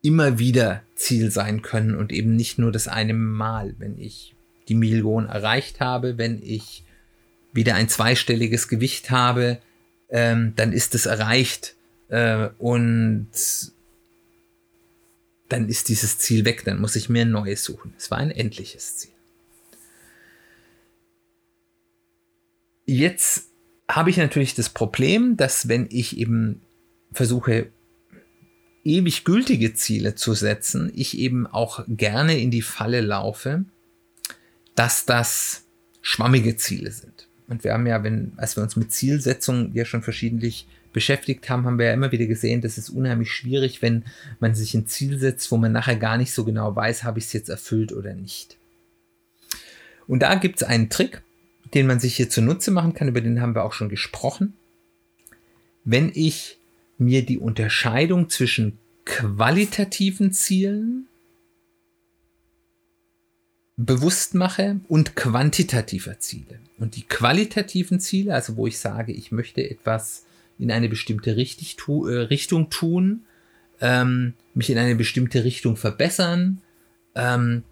immer 0.03 0.39
wieder 0.39 0.83
Ziel 0.95 1.31
sein 1.31 1.63
können 1.63 1.95
und 1.95 2.13
eben 2.13 2.35
nicht 2.35 2.59
nur 2.59 2.73
das 2.73 2.89
eine 2.89 3.15
Mal, 3.15 3.75
wenn 3.79 3.99
ich 3.99 4.35
die 4.69 4.75
Million 4.75 5.27
erreicht 5.27 5.81
habe, 5.81 6.17
wenn 6.17 6.41
ich 6.43 6.85
wieder 7.53 7.75
ein 7.75 7.89
zweistelliges 7.89 8.69
Gewicht 8.69 9.11
habe, 9.11 9.61
ähm, 10.09 10.55
dann 10.57 10.73
ist 10.73 10.95
es 10.95 11.07
erreicht 11.07 11.75
äh, 12.09 12.49
und 12.59 13.29
dann 15.49 15.69
ist 15.69 15.89
dieses 15.89 16.19
Ziel 16.19 16.45
weg, 16.45 16.65
dann 16.65 16.81
muss 16.81 16.97
ich 16.97 17.09
mir 17.09 17.23
ein 17.23 17.33
neues 17.33 17.65
suchen. 17.65 17.93
Es 17.99 18.11
war 18.11 18.19
ein 18.19 18.31
endliches 18.31 18.97
Ziel. 18.97 19.11
Jetzt 22.87 23.49
habe 23.89 24.11
ich 24.11 24.17
natürlich 24.17 24.55
das 24.55 24.69
Problem, 24.69 25.37
dass 25.37 25.69
wenn 25.69 25.89
ich 25.91 26.17
eben 26.17 26.61
versuche, 27.13 27.71
ewig 28.85 29.25
gültige 29.25 29.75
Ziele 29.75 30.15
zu 30.15 30.35
setzen, 30.35 30.91
ich 30.95 31.19
eben 31.19 31.47
auch 31.47 31.85
gerne 31.89 32.39
in 32.39 32.51
die 32.51 32.63
Falle 32.63 33.01
laufe, 33.01 33.65
dass 34.75 35.05
das 35.05 35.65
schwammige 36.01 36.57
Ziele 36.57 36.91
sind. 36.91 37.29
Und 37.49 37.65
wir 37.65 37.73
haben 37.73 37.87
ja, 37.87 38.03
wenn, 38.03 38.33
als 38.37 38.57
wir 38.57 38.63
uns 38.63 38.77
mit 38.77 38.93
Zielsetzungen 38.93 39.75
ja 39.75 39.85
schon 39.85 40.03
verschiedentlich 40.03 40.67
beschäftigt 40.93 41.49
haben, 41.51 41.67
haben 41.67 41.79
wir 41.79 41.87
ja 41.87 41.93
immer 41.93 42.13
wieder 42.13 42.27
gesehen, 42.27 42.61
dass 42.61 42.79
es 42.79 42.91
unheimlich 42.91 43.31
schwierig, 43.33 43.83
wenn 43.83 44.05
man 44.39 44.55
sich 44.55 44.75
ein 44.75 44.87
Ziel 44.87 45.19
setzt, 45.19 45.51
wo 45.51 45.57
man 45.57 45.73
nachher 45.73 45.97
gar 45.97 46.17
nicht 46.17 46.33
so 46.33 46.45
genau 46.45 46.75
weiß, 46.75 47.05
habe 47.05 47.19
ich 47.19 47.27
es 47.27 47.33
jetzt 47.33 47.49
erfüllt 47.49 47.93
oder 47.93 48.15
nicht. 48.15 48.57
Und 50.07 50.21
da 50.21 50.35
gibt 50.37 50.63
es 50.63 50.67
einen 50.67 50.91
Trick, 50.91 51.23
den 51.75 51.87
man 51.87 52.01
sich 52.01 52.17
hier 52.17 52.31
zunutze 52.31 52.71
machen 52.71 52.95
kann, 52.95 53.09
über 53.09 53.21
den 53.21 53.41
haben 53.41 53.55
wir 53.55 53.65
auch 53.65 53.73
schon 53.73 53.89
gesprochen. 53.89 54.55
Wenn 55.85 56.11
ich 56.15 56.60
mir 57.01 57.25
die 57.25 57.39
Unterscheidung 57.39 58.29
zwischen 58.29 58.79
qualitativen 59.05 60.33
Zielen 60.33 61.09
bewusst 63.77 64.35
mache 64.35 64.81
und 64.89 65.17
quantitativer 65.17 66.19
Ziele. 66.21 66.61
Und 66.79 66.97
die 66.97 67.03
qualitativen 67.03 67.99
Ziele, 67.99 68.35
also 68.35 68.57
wo 68.57 68.67
ich 68.67 68.79
sage, 68.79 69.13
ich 69.13 69.33
möchte 69.33 69.69
etwas 69.69 70.27
in 70.59 70.71
eine 70.71 70.89
bestimmte 70.89 71.35
tu 71.77 72.07
äh, 72.07 72.19
Richtung 72.19 72.69
tun, 72.69 73.23
ähm, 73.81 74.35
mich 74.55 74.69
in 74.69 74.79
eine 74.79 74.97
bestimmte 74.97 75.45
Richtung 75.45 75.77
verbessern, 75.77 76.61
ähm, 77.15 77.63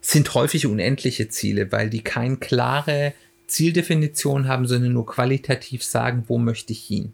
sind 0.00 0.34
häufig 0.34 0.66
unendliche 0.66 1.28
Ziele, 1.28 1.70
weil 1.70 1.88
die 1.88 2.02
keine 2.02 2.38
klare 2.38 3.14
Zieldefinition 3.46 4.48
haben, 4.48 4.66
sondern 4.66 4.92
nur 4.92 5.06
qualitativ 5.06 5.84
sagen, 5.84 6.24
wo 6.26 6.38
möchte 6.38 6.72
ich 6.72 6.84
hin. 6.84 7.12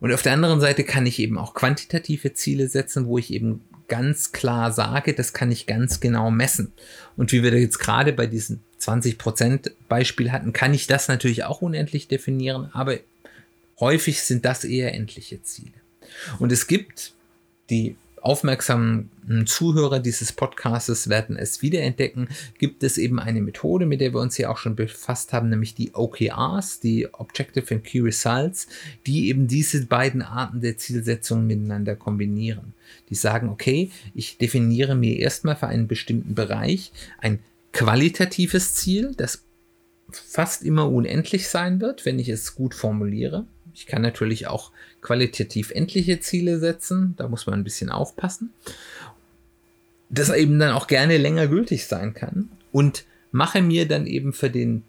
Und 0.00 0.12
auf 0.12 0.22
der 0.22 0.32
anderen 0.32 0.60
Seite 0.60 0.84
kann 0.84 1.06
ich 1.06 1.18
eben 1.18 1.38
auch 1.38 1.54
quantitative 1.54 2.32
Ziele 2.32 2.68
setzen, 2.68 3.06
wo 3.06 3.18
ich 3.18 3.32
eben 3.32 3.62
ganz 3.88 4.32
klar 4.32 4.72
sage, 4.72 5.12
das 5.12 5.32
kann 5.32 5.52
ich 5.52 5.66
ganz 5.66 6.00
genau 6.00 6.30
messen. 6.30 6.72
Und 7.16 7.32
wie 7.32 7.42
wir 7.42 7.52
jetzt 7.58 7.78
gerade 7.78 8.12
bei 8.12 8.26
diesem 8.26 8.60
20% 8.80 9.72
Beispiel 9.88 10.32
hatten, 10.32 10.52
kann 10.52 10.72
ich 10.72 10.86
das 10.86 11.08
natürlich 11.08 11.44
auch 11.44 11.60
unendlich 11.60 12.08
definieren, 12.08 12.70
aber 12.72 12.98
häufig 13.78 14.22
sind 14.22 14.44
das 14.44 14.64
eher 14.64 14.94
endliche 14.94 15.42
Ziele. 15.42 15.72
Und 16.38 16.52
es 16.52 16.66
gibt 16.66 17.12
die 17.68 17.96
aufmerksamen 18.22 19.10
Zuhörer 19.46 20.00
dieses 20.00 20.32
Podcasts 20.32 21.08
werden 21.08 21.36
es 21.36 21.62
wiederentdecken, 21.62 22.28
gibt 22.58 22.82
es 22.82 22.98
eben 22.98 23.18
eine 23.18 23.40
Methode, 23.40 23.86
mit 23.86 24.00
der 24.00 24.12
wir 24.12 24.20
uns 24.20 24.36
hier 24.36 24.50
auch 24.50 24.58
schon 24.58 24.76
befasst 24.76 25.32
haben, 25.32 25.50
nämlich 25.50 25.74
die 25.74 25.94
OKRs, 25.94 26.80
die 26.80 27.12
Objective 27.12 27.74
and 27.74 27.84
Key 27.84 28.00
Results, 28.00 28.66
die 29.06 29.28
eben 29.28 29.46
diese 29.46 29.86
beiden 29.86 30.22
Arten 30.22 30.60
der 30.60 30.76
Zielsetzung 30.76 31.46
miteinander 31.46 31.96
kombinieren. 31.96 32.74
Die 33.08 33.14
sagen, 33.14 33.48
okay, 33.48 33.90
ich 34.14 34.38
definiere 34.38 34.94
mir 34.94 35.18
erstmal 35.18 35.56
für 35.56 35.68
einen 35.68 35.86
bestimmten 35.86 36.34
Bereich 36.34 36.92
ein 37.18 37.38
qualitatives 37.72 38.74
Ziel, 38.74 39.14
das 39.16 39.44
fast 40.10 40.64
immer 40.64 40.90
unendlich 40.90 41.48
sein 41.48 41.80
wird, 41.80 42.04
wenn 42.04 42.18
ich 42.18 42.28
es 42.28 42.54
gut 42.54 42.74
formuliere. 42.74 43.46
Ich 43.74 43.86
kann 43.86 44.02
natürlich 44.02 44.46
auch 44.46 44.72
qualitativ 45.00 45.70
endliche 45.70 46.20
Ziele 46.20 46.58
setzen. 46.58 47.14
Da 47.16 47.28
muss 47.28 47.46
man 47.46 47.60
ein 47.60 47.64
bisschen 47.64 47.90
aufpassen. 47.90 48.52
Das 50.08 50.30
eben 50.30 50.58
dann 50.58 50.72
auch 50.72 50.86
gerne 50.86 51.18
länger 51.18 51.46
gültig 51.46 51.86
sein 51.86 52.14
kann. 52.14 52.50
Und 52.72 53.04
mache 53.32 53.62
mir 53.62 53.86
dann 53.86 54.06
eben 54.06 54.32
für 54.32 54.50
den 54.50 54.82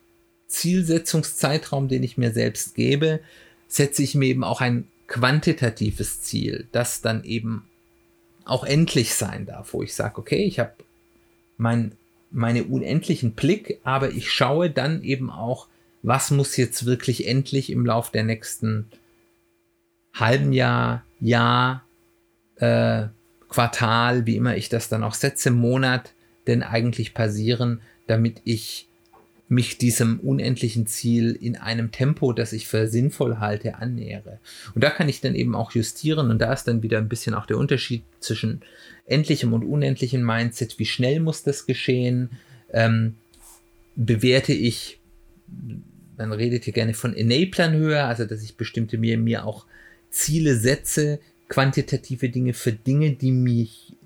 Zielsetzungszeitraum, 0.47 1.87
den 1.87 2.03
ich 2.03 2.17
mir 2.17 2.31
selbst 2.31 2.75
gebe, 2.75 3.21
setze 3.67 4.03
ich 4.03 4.15
mir 4.15 4.27
eben 4.27 4.43
auch 4.43 4.61
ein 4.61 4.87
quantitatives 5.07 6.21
Ziel, 6.21 6.67
das 6.71 7.01
dann 7.01 7.23
eben 7.23 7.67
auch 8.45 8.63
endlich 8.63 9.13
sein 9.13 9.45
darf, 9.45 9.73
wo 9.73 9.83
ich 9.83 9.93
sage, 9.93 10.17
okay, 10.17 10.43
ich 10.43 10.59
habe 10.59 10.73
mein, 11.57 11.93
meine 12.31 12.63
unendlichen 12.63 13.33
Blick, 13.33 13.79
aber 13.83 14.11
ich 14.11 14.31
schaue 14.31 14.69
dann 14.69 15.03
eben 15.03 15.29
auch, 15.29 15.67
was 16.03 16.31
muss 16.31 16.57
jetzt 16.57 16.85
wirklich 16.85 17.27
endlich 17.27 17.69
im 17.69 17.85
Lauf 17.85 18.11
der 18.11 18.23
nächsten 18.23 18.87
halben 20.13 20.53
Jahr, 20.53 21.03
Jahr, 21.19 21.83
äh, 22.55 23.03
Quartal, 23.49 24.25
wie 24.25 24.37
immer 24.37 24.55
ich 24.55 24.69
das 24.69 24.89
dann 24.89 25.03
auch 25.03 25.13
setze, 25.13 25.51
Monat 25.51 26.13
denn 26.47 26.63
eigentlich 26.63 27.13
passieren, 27.13 27.81
damit 28.07 28.41
ich 28.45 28.87
mich 29.47 29.77
diesem 29.77 30.21
unendlichen 30.21 30.87
Ziel 30.87 31.37
in 31.39 31.57
einem 31.57 31.91
Tempo, 31.91 32.31
das 32.31 32.53
ich 32.53 32.67
für 32.67 32.87
sinnvoll 32.87 33.39
halte, 33.39 33.75
annähere. 33.75 34.39
Und 34.73 34.81
da 34.83 34.89
kann 34.89 35.09
ich 35.09 35.19
dann 35.19 35.35
eben 35.35 35.55
auch 35.55 35.73
justieren 35.73 36.31
und 36.31 36.39
da 36.39 36.53
ist 36.53 36.69
dann 36.69 36.83
wieder 36.83 36.99
ein 36.99 37.09
bisschen 37.09 37.33
auch 37.33 37.45
der 37.45 37.57
Unterschied 37.57 38.03
zwischen 38.21 38.61
endlichem 39.05 39.51
und 39.51 39.65
unendlichem 39.65 40.23
Mindset. 40.23 40.79
Wie 40.79 40.85
schnell 40.85 41.19
muss 41.19 41.43
das 41.43 41.65
geschehen? 41.65 42.29
Ähm, 42.71 43.15
bewerte 43.97 44.53
ich, 44.53 44.99
man 46.27 46.37
redet 46.37 46.63
hier 46.65 46.73
gerne 46.73 46.93
von 46.93 47.15
Enablern 47.15 47.73
höher, 47.73 48.05
also 48.05 48.25
dass 48.25 48.43
ich 48.43 48.57
bestimmte 48.57 48.97
mir, 48.97 49.17
mir 49.17 49.45
auch 49.45 49.65
Ziele 50.09 50.55
setze, 50.55 51.19
quantitative 51.47 52.29
Dinge 52.29 52.53
für 52.53 52.71
Dinge, 52.71 53.11
die 53.11 53.31
mich 53.31 53.97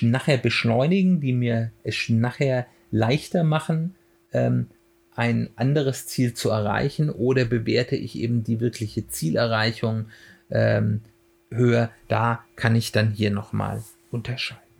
nachher 0.00 0.38
beschleunigen, 0.38 1.20
die 1.20 1.32
mir 1.32 1.72
es 1.82 2.08
nachher 2.08 2.66
leichter 2.90 3.42
machen, 3.44 3.94
ähm, 4.32 4.68
ein 5.14 5.50
anderes 5.56 6.06
Ziel 6.06 6.34
zu 6.34 6.50
erreichen 6.50 7.10
oder 7.10 7.44
bewerte 7.44 7.96
ich 7.96 8.16
eben 8.16 8.44
die 8.44 8.60
wirkliche 8.60 9.08
Zielerreichung 9.08 10.06
ähm, 10.50 11.02
höher, 11.50 11.90
da 12.08 12.44
kann 12.56 12.76
ich 12.76 12.92
dann 12.92 13.10
hier 13.10 13.30
nochmal 13.30 13.82
unterscheiden. 14.10 14.71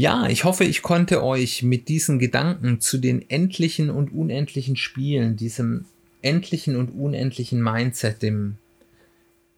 Ja, 0.00 0.28
ich 0.30 0.44
hoffe, 0.44 0.64
ich 0.64 0.80
konnte 0.80 1.22
euch 1.22 1.62
mit 1.62 1.90
diesen 1.90 2.18
Gedanken 2.18 2.80
zu 2.80 2.96
den 2.96 3.28
endlichen 3.28 3.90
und 3.90 4.14
unendlichen 4.14 4.76
Spielen, 4.76 5.36
diesem 5.36 5.84
endlichen 6.22 6.76
und 6.76 6.88
unendlichen 6.88 7.62
Mindset, 7.62 8.22
dem 8.22 8.56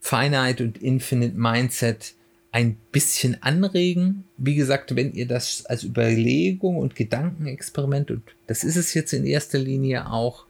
Finite 0.00 0.64
und 0.64 0.78
Infinite 0.78 1.38
Mindset 1.38 2.14
ein 2.50 2.76
bisschen 2.90 3.40
anregen. 3.40 4.24
Wie 4.36 4.56
gesagt, 4.56 4.96
wenn 4.96 5.12
ihr 5.12 5.28
das 5.28 5.64
als 5.66 5.84
Überlegung 5.84 6.76
und 6.76 6.96
Gedankenexperiment, 6.96 8.10
und 8.10 8.24
das 8.48 8.64
ist 8.64 8.74
es 8.74 8.94
jetzt 8.94 9.12
in 9.12 9.24
erster 9.24 9.60
Linie 9.60 10.10
auch, 10.10 10.46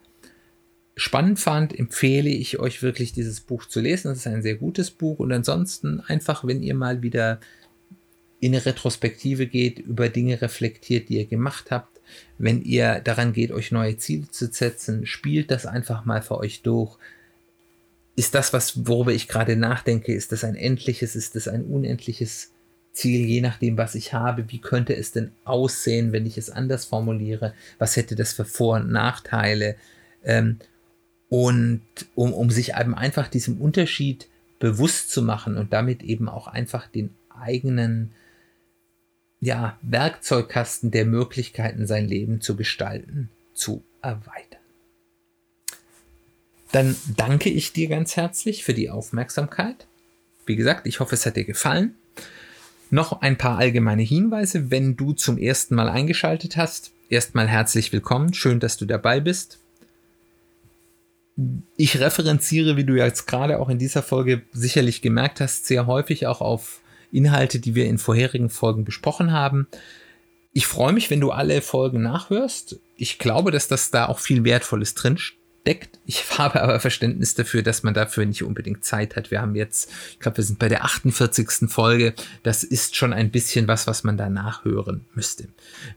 spannend 0.97 1.39
fand, 1.39 1.79
empfehle 1.79 2.31
ich 2.31 2.59
euch 2.59 2.83
wirklich 2.83 3.13
dieses 3.13 3.41
Buch 3.43 3.67
zu 3.67 3.81
lesen. 3.81 4.09
Das 4.09 4.21
ist 4.21 4.27
ein 4.27 4.41
sehr 4.41 4.57
gutes 4.57 4.91
Buch 4.91 5.19
und 5.19 5.33
ansonsten 5.33 6.01
einfach, 6.01 6.47
wenn 6.47 6.63
ihr 6.63 6.75
mal 6.75 7.03
wieder 7.03 7.41
in 8.43 8.57
eine 8.57 8.67
Retrospektive 8.67 9.47
geht, 9.47 9.79
über 9.79 10.09
Dinge 10.09 10.43
reflektiert, 10.43 11.09
die 11.09 11.19
ihr 11.19 11.27
gemacht 11.27 11.71
habt. 11.71 12.01
Wenn 12.39 12.61
ihr 12.61 12.99
daran 12.99 13.33
geht, 13.33 13.53
euch 13.53 13.71
neue 13.71 13.97
Ziele 13.99 14.29
zu 14.29 14.47
setzen, 14.47 15.07
spielt 15.07 15.53
das 15.53 15.65
einfach 15.65 16.05
mal 16.05 16.23
für 16.23 16.39
euch 16.39 16.61
durch. 16.63 16.99
Ist 18.17 18.35
das, 18.35 18.53
was, 18.53 18.85
worüber 18.85 19.13
ich 19.13 19.29
gerade 19.29 19.55
nachdenke, 19.55 20.13
ist 20.13 20.33
das 20.33 20.43
ein 20.43 20.57
endliches, 20.57 21.15
ist 21.15 21.37
das 21.37 21.47
ein 21.47 21.65
unendliches 21.65 22.51
Ziel, 22.93 23.25
je 23.25 23.43
nachdem, 23.43 23.77
was 23.79 23.95
ich 23.95 24.13
habe? 24.13 24.51
Wie 24.51 24.59
könnte 24.59 24.97
es 24.97 25.13
denn 25.13 25.31
aussehen, 25.45 26.11
wenn 26.11 26.27
ich 26.27 26.37
es 26.37 26.51
anders 26.51 26.85
formuliere? 26.85 27.55
Was 27.79 27.95
hätte 27.95 28.17
das 28.17 28.33
für 28.33 28.45
Vor- 28.45 28.75
und 28.75 28.91
Nachteile? 28.91 29.77
Ähm, 30.25 30.59
und 31.29 31.83
um, 32.17 32.33
um 32.33 32.51
sich 32.51 32.75
eben 32.75 32.97
einfach 32.97 33.29
diesem 33.29 33.61
Unterschied 33.61 34.27
bewusst 34.59 35.13
zu 35.13 35.23
machen 35.23 35.57
und 35.57 35.73
damit 35.73 36.03
eben 36.03 36.29
auch 36.29 36.49
einfach 36.49 36.89
den 36.89 37.11
eigenen 37.29 38.11
ja, 39.43 39.77
Werkzeugkasten 39.83 40.91
der 40.91 41.05
Möglichkeiten, 41.05 41.87
sein 41.87 42.09
Leben 42.09 42.41
zu 42.41 42.57
gestalten, 42.57 43.29
zu 43.53 43.83
erweitern. 44.01 44.61
Dann 46.71 46.97
danke 47.17 47.51
ich 47.51 47.75
dir 47.75 47.89
ganz 47.89 48.17
herzlich 48.17 48.65
für 48.65 48.73
die 48.73 48.89
Aufmerksamkeit. 48.89 49.87
Wie 50.47 50.57
gesagt, 50.57 50.87
ich 50.87 51.01
hoffe, 51.01 51.17
es 51.17 51.27
hat 51.27 51.37
dir 51.37 51.45
gefallen. 51.45 51.97
Noch 52.89 53.21
ein 53.21 53.37
paar 53.37 53.59
allgemeine 53.59 54.03
Hinweise, 54.03 54.71
wenn 54.71 54.97
du 54.97 55.13
zum 55.13 55.37
ersten 55.37 55.75
Mal 55.75 55.91
eingeschaltet 55.91 56.57
hast. 56.57 56.93
Erstmal 57.11 57.49
herzlich 57.49 57.93
willkommen, 57.93 58.33
schön, 58.33 58.61
dass 58.61 58.79
du 58.79 58.87
dabei 58.87 59.21
bist 59.21 59.59
ich 61.77 61.99
referenziere, 61.99 62.77
wie 62.77 62.85
du 62.85 62.95
jetzt 62.95 63.27
gerade 63.27 63.59
auch 63.59 63.69
in 63.69 63.79
dieser 63.79 64.03
Folge 64.03 64.43
sicherlich 64.53 65.03
gemerkt 65.03 65.41
hast, 65.41 65.67
sehr 65.67 65.87
häufig 65.87 66.27
auch 66.27 66.41
auf 66.41 66.82
Inhalte, 67.13 67.61
die 67.61 67.75
wir 67.75 67.87
in 67.87 67.99
vorherigen 67.99 68.51
Folgen 68.51 68.85
besprochen 68.85 69.33
haben. 69.33 69.69
Ich 70.53 70.67
freue 70.67 70.93
mich, 70.93 71.11
wenn 71.11 71.21
du 71.21 71.31
alle 71.31 71.63
Folgen 71.63 72.03
nachhörst. 72.03 72.79
Ich 72.97 73.19
glaube, 73.19 73.51
dass 73.51 73.69
das 73.69 73.91
da 73.91 74.07
auch 74.07 74.19
viel 74.19 74.45
Wertvolles 74.45 74.95
drin 74.95 75.19
steckt. 75.19 75.99
Ich 76.05 76.25
habe 76.39 76.63
aber 76.63 76.81
Verständnis 76.81 77.35
dafür, 77.35 77.63
dass 77.63 77.83
man 77.83 77.95
dafür 77.95 78.27
nicht 78.27 78.43
unbedingt 78.43 78.85
Zeit 78.85 79.17
hat. 79.17 79.31
Wir 79.31 79.41
haben 79.41 79.55
jetzt, 79.55 79.91
ich 80.13 80.21
glaube, 80.21 80.39
wir 80.39 80.45
sind 80.45 80.59
bei 80.59 80.69
der 80.69 80.85
48. 80.85 81.71
Folge. 81.71 82.15
Das 82.43 82.65
ist 82.65 82.97
schon 82.97 83.13
ein 83.13 83.31
bisschen 83.31 83.69
was, 83.69 83.87
was 83.87 84.05
man 84.05 84.17
da 84.17 84.29
nachhören 84.29 85.07
müsste. 85.15 85.49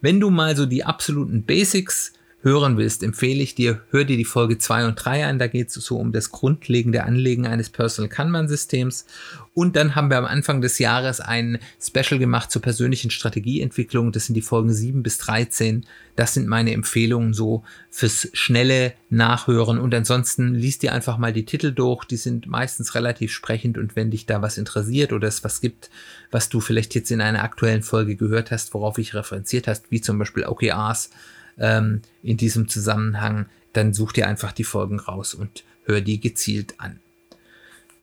Wenn 0.02 0.20
du 0.20 0.30
mal 0.30 0.56
so 0.56 0.66
die 0.66 0.84
absoluten 0.84 1.44
Basics 1.44 2.14
hören 2.46 2.78
willst, 2.78 3.02
empfehle 3.02 3.42
ich 3.42 3.56
dir, 3.56 3.82
hör 3.90 4.06
dir 4.06 4.18
die 4.18 4.24
Folge 4.24 4.60
2 4.60 4.86
und 4.86 4.96
3 4.96 5.26
an. 5.26 5.40
Da 5.40 5.48
geht 5.48 5.70
es 5.70 5.74
so 5.74 5.98
um 5.98 6.12
das 6.12 6.30
grundlegende 6.30 7.04
Anlegen 7.04 7.48
eines 7.48 7.70
Personal 7.70 8.08
Kanban-Systems. 8.08 9.08
Und 9.56 9.76
dann 9.76 9.96
haben 9.96 10.12
wir 10.12 10.18
am 10.18 10.26
Anfang 10.26 10.62
des 10.62 10.78
Jahres 10.78 11.20
ein 11.20 11.58
Special 11.82 12.20
gemacht 12.20 12.52
zur 12.52 12.62
persönlichen 12.62 13.10
Strategieentwicklung. 13.10 14.12
Das 14.12 14.28
sind 14.28 14.36
die 14.36 14.44
Folgen 14.44 14.72
7 14.72 15.02
bis 15.02 15.18
13. 15.18 15.86
Das 16.16 16.36
sind 16.36 16.48
meine 16.48 16.72
Empfehlungen 16.74 17.34
so 17.34 17.64
fürs 17.90 18.30
schnelle 18.34 18.94
Nachhören. 19.10 19.80
Und 19.80 19.96
ansonsten 19.96 20.54
liest 20.54 20.84
dir 20.84 20.94
einfach 20.94 21.18
mal 21.18 21.34
die 21.34 21.46
Titel 21.46 21.72
durch. 21.72 22.06
Die 22.06 22.18
sind 22.18 22.46
meistens 22.46 22.94
relativ 22.94 23.32
sprechend. 23.32 23.80
Und 23.80 23.96
wenn 23.96 24.12
dich 24.12 24.28
da 24.28 24.44
was 24.44 24.60
interessiert 24.60 25.14
oder 25.14 25.28
es 25.28 25.44
was 25.44 25.62
gibt, 25.62 25.90
was 26.30 26.50
du 26.50 26.62
vielleicht 26.62 26.94
jetzt 26.94 27.10
in 27.10 27.22
einer 27.22 27.44
aktuellen 27.44 27.82
Folge 27.82 28.16
gehört 28.16 28.52
hast, 28.52 28.76
worauf 28.76 29.00
ich 29.00 29.16
referenziert 29.16 29.68
hast, 29.68 29.90
wie 29.90 30.02
zum 30.02 30.20
Beispiel 30.20 30.46
OKRs, 30.46 31.10
ähm, 31.58 32.02
in 32.24 32.38
diesem 32.38 32.68
Zusammenhang, 32.68 33.48
dann 33.74 33.94
such 33.94 34.14
dir 34.14 34.28
einfach 34.28 34.52
die 34.52 34.64
Folgen 34.64 35.00
raus 35.00 35.34
und 35.34 35.64
hör 35.86 36.02
die 36.02 36.20
gezielt 36.20 36.76
an. 36.80 37.00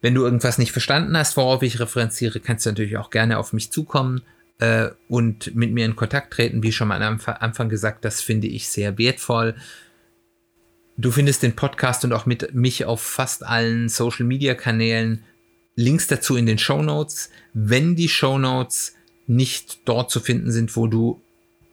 Wenn 0.00 0.14
du 0.14 0.24
irgendwas 0.24 0.58
nicht 0.58 0.72
verstanden 0.72 1.16
hast, 1.16 1.36
worauf 1.36 1.62
ich 1.62 1.78
referenziere, 1.78 2.40
kannst 2.40 2.66
du 2.66 2.70
natürlich 2.70 2.96
auch 2.96 3.10
gerne 3.10 3.38
auf 3.38 3.52
mich 3.52 3.70
zukommen 3.70 4.22
äh, 4.58 4.90
und 5.08 5.54
mit 5.54 5.72
mir 5.72 5.84
in 5.84 5.96
Kontakt 5.96 6.32
treten. 6.32 6.62
Wie 6.62 6.72
schon 6.72 6.88
mal 6.88 7.02
am 7.02 7.20
Anfang 7.24 7.68
gesagt, 7.68 8.04
das 8.04 8.20
finde 8.20 8.48
ich 8.48 8.68
sehr 8.68 8.98
wertvoll. 8.98 9.54
Du 10.96 11.10
findest 11.10 11.42
den 11.42 11.56
Podcast 11.56 12.04
und 12.04 12.12
auch 12.12 12.26
mit 12.26 12.54
mich 12.54 12.84
auf 12.84 13.00
fast 13.00 13.44
allen 13.46 13.88
Social 13.88 14.26
Media 14.26 14.54
Kanälen. 14.54 15.24
Links 15.74 16.06
dazu 16.06 16.36
in 16.36 16.46
den 16.46 16.58
Show 16.58 16.82
Notes. 16.82 17.30
Wenn 17.54 17.96
die 17.96 18.08
Show 18.08 18.38
Notes 18.38 18.94
nicht 19.26 19.80
dort 19.84 20.10
zu 20.10 20.20
finden 20.20 20.50
sind, 20.50 20.76
wo 20.76 20.86
du 20.86 21.22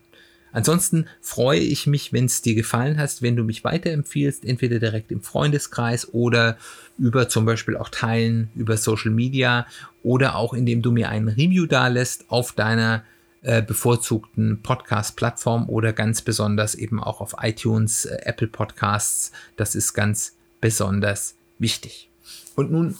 Ansonsten 0.53 1.07
freue 1.19 1.59
ich 1.59 1.87
mich, 1.87 2.13
wenn 2.13 2.23
es 2.23 2.41
dir 2.41 2.55
gefallen 2.55 2.97
hat, 2.97 3.21
wenn 3.21 3.35
du 3.35 3.43
mich 3.43 3.65
weiterempfiehlst, 3.65 4.45
entweder 4.45 4.79
direkt 4.79 5.11
im 5.11 5.21
Freundeskreis 5.21 6.13
oder 6.13 6.57
über 6.97 7.27
zum 7.27 7.45
Beispiel 7.45 7.75
auch 7.75 7.89
Teilen 7.89 8.49
über 8.55 8.77
Social 8.77 9.11
Media 9.11 9.67
oder 10.03 10.37
auch 10.37 10.53
indem 10.53 10.81
du 10.81 10.93
mir 10.93 11.09
einen 11.09 11.27
Review 11.27 11.65
da 11.65 11.89
lässt 11.89 12.29
auf 12.29 12.53
deiner 12.53 13.03
äh, 13.45 13.61
bevorzugten 13.61 14.61
Podcast-Plattform 14.63 15.69
oder 15.69 15.93
ganz 15.93 16.23
besonders 16.23 16.73
eben 16.73 17.01
auch 17.01 17.21
auf 17.21 17.35
iTunes, 17.41 18.05
äh, 18.05 18.17
Apple 18.23 18.47
Podcasts. 18.47 19.31
Das 19.55 19.75
ist 19.75 19.93
ganz 19.93 20.35
besonders 20.61 21.35
wichtig. 21.59 22.09
Und 22.55 22.71
nun 22.71 22.97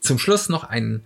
zum 0.00 0.18
Schluss 0.18 0.50
noch 0.50 0.64
einen 0.64 1.02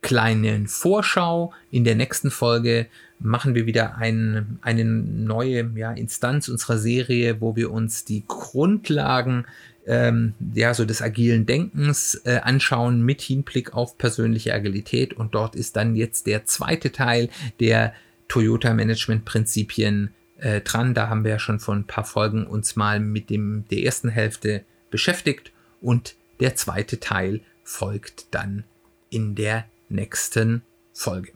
kleinen 0.00 0.66
Vorschau. 0.66 1.52
In 1.70 1.84
der 1.84 1.94
nächsten 1.94 2.30
Folge 2.30 2.86
machen 3.18 3.54
wir 3.54 3.66
wieder 3.66 3.96
ein, 3.98 4.58
eine 4.62 4.84
neue 4.86 5.70
ja, 5.76 5.92
Instanz 5.92 6.48
unserer 6.48 6.78
Serie, 6.78 7.42
wo 7.42 7.54
wir 7.54 7.70
uns 7.70 8.06
die 8.06 8.24
Grundlagen 8.26 9.44
ähm, 9.86 10.32
ja, 10.54 10.72
so 10.72 10.86
des 10.86 11.02
agilen 11.02 11.44
Denkens 11.44 12.20
äh, 12.24 12.38
anschauen 12.38 13.02
mit 13.02 13.20
Hinblick 13.20 13.74
auf 13.74 13.98
persönliche 13.98 14.54
Agilität. 14.54 15.12
Und 15.12 15.34
dort 15.34 15.54
ist 15.54 15.76
dann 15.76 15.96
jetzt 15.96 16.26
der 16.26 16.46
zweite 16.46 16.92
Teil, 16.92 17.28
der 17.60 17.92
Toyota-Management-Prinzipien 18.32 20.14
äh, 20.38 20.62
dran. 20.62 20.94
Da 20.94 21.10
haben 21.10 21.24
wir 21.24 21.32
ja 21.32 21.38
schon 21.38 21.60
vor 21.60 21.74
ein 21.74 21.86
paar 21.86 22.04
Folgen 22.04 22.46
uns 22.46 22.76
mal 22.76 22.98
mit 22.98 23.28
dem 23.28 23.66
der 23.70 23.80
ersten 23.80 24.08
Hälfte 24.08 24.64
beschäftigt 24.90 25.52
und 25.82 26.16
der 26.40 26.56
zweite 26.56 26.98
Teil 26.98 27.42
folgt 27.62 28.34
dann 28.34 28.64
in 29.10 29.34
der 29.34 29.66
nächsten 29.90 30.62
Folge. 30.94 31.32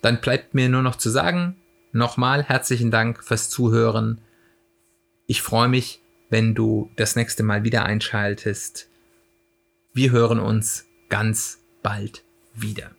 Dann 0.00 0.22
bleibt 0.22 0.54
mir 0.54 0.70
nur 0.70 0.82
noch 0.82 0.96
zu 0.96 1.10
sagen, 1.10 1.56
nochmal 1.92 2.44
herzlichen 2.44 2.90
Dank 2.90 3.22
fürs 3.22 3.50
Zuhören. 3.50 4.22
Ich 5.26 5.42
freue 5.42 5.68
mich, 5.68 6.00
wenn 6.30 6.54
du 6.54 6.90
das 6.96 7.14
nächste 7.14 7.42
Mal 7.42 7.64
wieder 7.64 7.84
einschaltest. 7.84 8.88
Wir 9.92 10.12
hören 10.12 10.40
uns 10.40 10.86
ganz 11.10 11.58
bald 11.82 12.24
wieder. 12.54 12.97